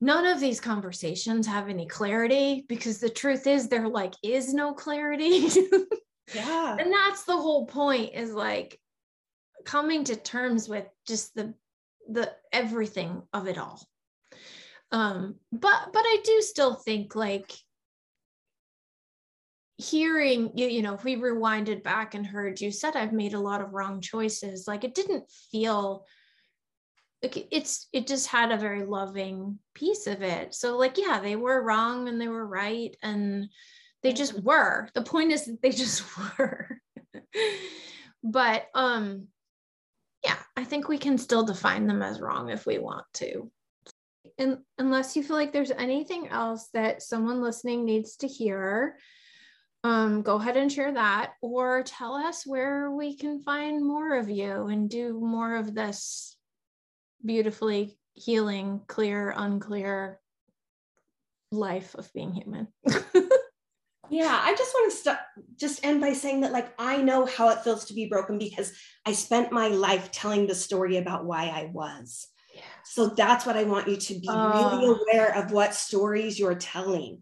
none 0.00 0.26
of 0.26 0.38
these 0.38 0.60
conversations 0.60 1.48
have 1.48 1.68
any 1.68 1.86
clarity 1.86 2.64
because 2.68 2.98
the 2.98 3.08
truth 3.08 3.46
is 3.48 3.68
there 3.68 3.88
like 3.88 4.14
is 4.22 4.54
no 4.54 4.72
clarity 4.72 5.48
yeah. 6.34 6.76
And 6.78 6.92
that's 6.92 7.24
the 7.24 7.36
whole 7.36 7.66
point 7.66 8.14
is 8.14 8.32
like 8.32 8.78
coming 9.64 10.04
to 10.04 10.16
terms 10.16 10.68
with 10.68 10.86
just 11.06 11.34
the 11.34 11.54
the 12.08 12.32
everything 12.52 13.22
of 13.32 13.48
it 13.48 13.58
all. 13.58 13.80
Um 14.92 15.36
but 15.50 15.90
but 15.92 16.02
i 16.04 16.18
do 16.24 16.40
still 16.40 16.74
think 16.74 17.16
like 17.16 17.52
hearing 19.78 20.52
you, 20.54 20.68
you 20.68 20.82
know 20.82 20.94
if 20.94 21.04
we 21.04 21.16
rewinded 21.16 21.82
back 21.82 22.14
and 22.14 22.24
heard 22.26 22.60
you 22.60 22.70
said 22.70 22.96
i've 22.96 23.12
made 23.12 23.34
a 23.34 23.38
lot 23.38 23.60
of 23.60 23.74
wrong 23.74 24.00
choices 24.00 24.66
like 24.66 24.84
it 24.84 24.94
didn't 24.94 25.30
feel 25.52 26.06
like 27.22 27.48
it's 27.50 27.88
it 27.92 28.06
just 28.06 28.26
had 28.28 28.52
a 28.52 28.58
very 28.58 28.84
loving 28.84 29.58
piece 29.74 30.06
of 30.06 30.22
it. 30.22 30.54
So 30.54 30.76
like 30.76 30.98
yeah 30.98 31.20
they 31.20 31.36
were 31.36 31.62
wrong 31.62 32.08
and 32.08 32.20
they 32.20 32.28
were 32.28 32.46
right. 32.46 32.94
And 33.02 33.48
they 34.02 34.12
just 34.12 34.40
were. 34.42 34.88
The 34.94 35.02
point 35.02 35.32
is 35.32 35.46
that 35.46 35.62
they 35.62 35.70
just 35.70 36.04
were. 36.38 36.80
But 38.22 38.66
um 38.74 39.28
yeah 40.24 40.36
i 40.56 40.64
think 40.64 40.88
we 40.88 40.98
can 40.98 41.18
still 41.18 41.44
define 41.44 41.86
them 41.86 42.02
as 42.02 42.20
wrong 42.20 42.50
if 42.50 42.66
we 42.66 42.78
want 42.78 43.04
to. 43.14 43.50
And 44.38 44.58
unless 44.78 45.16
you 45.16 45.22
feel 45.22 45.36
like 45.36 45.52
there's 45.52 45.70
anything 45.70 46.28
else 46.28 46.68
that 46.74 47.02
someone 47.02 47.40
listening 47.40 47.84
needs 47.84 48.16
to 48.16 48.26
hear 48.26 48.98
um, 49.84 50.22
go 50.22 50.34
ahead 50.34 50.56
and 50.56 50.72
share 50.72 50.92
that 50.94 51.34
or 51.40 51.84
tell 51.84 52.14
us 52.14 52.44
where 52.44 52.90
we 52.90 53.16
can 53.16 53.40
find 53.40 53.86
more 53.86 54.16
of 54.16 54.28
you 54.28 54.66
and 54.66 54.90
do 54.90 55.20
more 55.20 55.54
of 55.54 55.76
this 55.76 56.36
beautifully 57.24 57.96
healing 58.14 58.80
clear 58.88 59.32
unclear 59.36 60.18
life 61.52 61.94
of 61.94 62.12
being 62.12 62.32
human 62.32 62.66
Yeah, 64.10 64.40
I 64.42 64.54
just 64.54 64.72
want 64.74 64.92
to 64.92 64.96
st- 64.96 65.18
just 65.56 65.84
end 65.84 66.00
by 66.00 66.12
saying 66.12 66.40
that 66.42 66.52
like 66.52 66.72
I 66.78 67.02
know 67.02 67.26
how 67.26 67.48
it 67.50 67.60
feels 67.60 67.86
to 67.86 67.94
be 67.94 68.06
broken 68.06 68.38
because 68.38 68.72
I 69.04 69.12
spent 69.12 69.52
my 69.52 69.68
life 69.68 70.10
telling 70.10 70.46
the 70.46 70.54
story 70.54 70.96
about 70.96 71.24
why 71.24 71.46
I 71.46 71.70
was. 71.72 72.28
Yeah. 72.54 72.62
So 72.84 73.08
that's 73.08 73.46
what 73.46 73.56
I 73.56 73.64
want 73.64 73.88
you 73.88 73.96
to 73.96 74.14
be 74.14 74.28
uh, 74.28 74.48
really 74.48 74.86
aware 74.86 75.34
of 75.36 75.52
what 75.52 75.74
stories 75.74 76.38
you're 76.38 76.54
telling. 76.54 77.20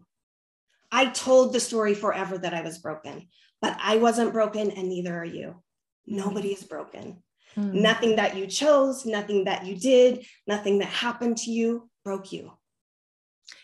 I 0.91 1.07
told 1.07 1.53
the 1.53 1.59
story 1.59 1.93
forever 1.93 2.37
that 2.37 2.53
I 2.53 2.61
was 2.61 2.77
broken, 2.77 3.27
but 3.61 3.77
I 3.81 3.97
wasn't 3.97 4.33
broken 4.33 4.71
and 4.71 4.87
neither 4.87 5.17
are 5.17 5.25
you. 5.25 5.61
Nobody 6.05 6.53
is 6.53 6.63
broken. 6.63 7.23
Mm. 7.57 7.73
Nothing 7.73 8.15
that 8.17 8.37
you 8.37 8.47
chose, 8.47 9.05
nothing 9.05 9.45
that 9.45 9.65
you 9.65 9.75
did, 9.75 10.25
nothing 10.45 10.79
that 10.79 10.87
happened 10.87 11.37
to 11.37 11.51
you 11.51 11.89
broke 12.03 12.31
you. 12.31 12.51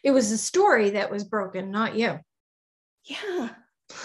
It 0.03 0.11
was 0.11 0.29
the 0.29 0.37
story 0.37 0.91
that 0.91 1.11
was 1.11 1.23
broken, 1.23 1.71
not 1.71 1.95
you. 1.95 2.19
Yeah. 3.05 3.49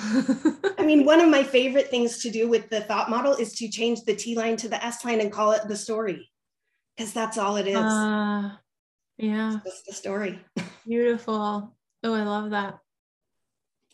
I 0.79 0.85
mean, 0.85 1.05
one 1.05 1.21
of 1.21 1.29
my 1.29 1.43
favorite 1.43 1.89
things 1.89 2.19
to 2.23 2.31
do 2.31 2.49
with 2.49 2.69
the 2.71 2.81
thought 2.83 3.11
model 3.11 3.35
is 3.35 3.55
to 3.55 3.69
change 3.69 4.03
the 4.03 4.15
T 4.15 4.35
line 4.35 4.57
to 4.59 4.69
the 4.69 4.85
S 4.85 5.05
line 5.05 5.21
and 5.21 5.33
call 5.33 5.53
it 5.53 5.69
the 5.69 5.77
story 5.77 6.31
because 6.97 7.13
that's 7.13 7.39
all 7.39 7.57
it 7.57 7.67
is. 7.67 7.77
Uh, 7.77 8.51
yeah. 9.19 9.57
It's 9.65 9.65
just 9.65 9.87
the 9.87 9.93
story. 9.93 10.41
Beautiful. 10.87 11.73
Oh, 12.03 12.15
I 12.15 12.23
love 12.23 12.51
that. 12.51 12.79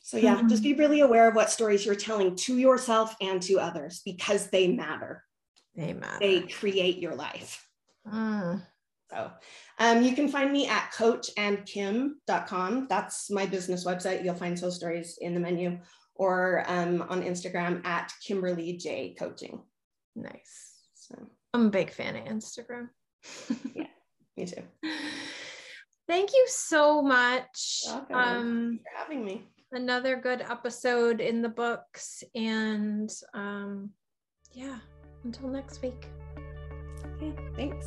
So, 0.02 0.16
yeah, 0.16 0.36
mm-hmm. 0.36 0.48
just 0.48 0.62
be 0.62 0.74
really 0.74 1.00
aware 1.00 1.28
of 1.28 1.34
what 1.34 1.50
stories 1.50 1.86
you're 1.86 1.94
telling 1.94 2.34
to 2.36 2.58
yourself 2.58 3.14
and 3.20 3.40
to 3.42 3.60
others 3.60 4.02
because 4.04 4.50
they 4.50 4.68
matter. 4.68 5.22
They 5.76 5.92
matter. 5.92 6.18
They 6.20 6.40
create 6.40 6.98
your 6.98 7.14
life. 7.14 7.66
Mm. 8.06 8.62
So 9.10 9.30
um, 9.82 10.02
you 10.02 10.14
can 10.14 10.28
find 10.28 10.52
me 10.52 10.68
at 10.68 10.92
coachandkim.com. 10.92 12.86
That's 12.88 13.30
my 13.30 13.46
business 13.46 13.84
website. 13.84 14.24
You'll 14.24 14.36
find 14.36 14.56
Soul 14.56 14.70
Stories 14.70 15.18
in 15.20 15.34
the 15.34 15.40
menu 15.40 15.80
or 16.14 16.62
um, 16.68 17.04
on 17.08 17.20
Instagram 17.22 17.84
at 17.84 18.12
Kimberly 18.24 18.76
J 18.76 19.16
Coaching. 19.18 19.60
Nice. 20.14 20.78
So 20.94 21.16
I'm 21.52 21.66
a 21.66 21.70
big 21.70 21.90
fan 21.90 22.14
of 22.14 22.26
Instagram. 22.26 22.90
yeah, 23.74 23.88
me 24.36 24.46
too. 24.46 24.62
Thank 26.06 26.30
you 26.32 26.46
so 26.48 27.02
much. 27.02 27.82
Welcome. 27.86 28.14
Um, 28.14 28.80
for 28.84 28.98
having 28.98 29.24
me. 29.24 29.48
Another 29.72 30.14
good 30.14 30.42
episode 30.42 31.20
in 31.20 31.42
the 31.42 31.48
books. 31.48 32.22
And 32.36 33.10
um, 33.34 33.90
yeah, 34.52 34.78
until 35.24 35.48
next 35.48 35.82
week. 35.82 36.06
Okay, 37.16 37.34
thanks. 37.56 37.86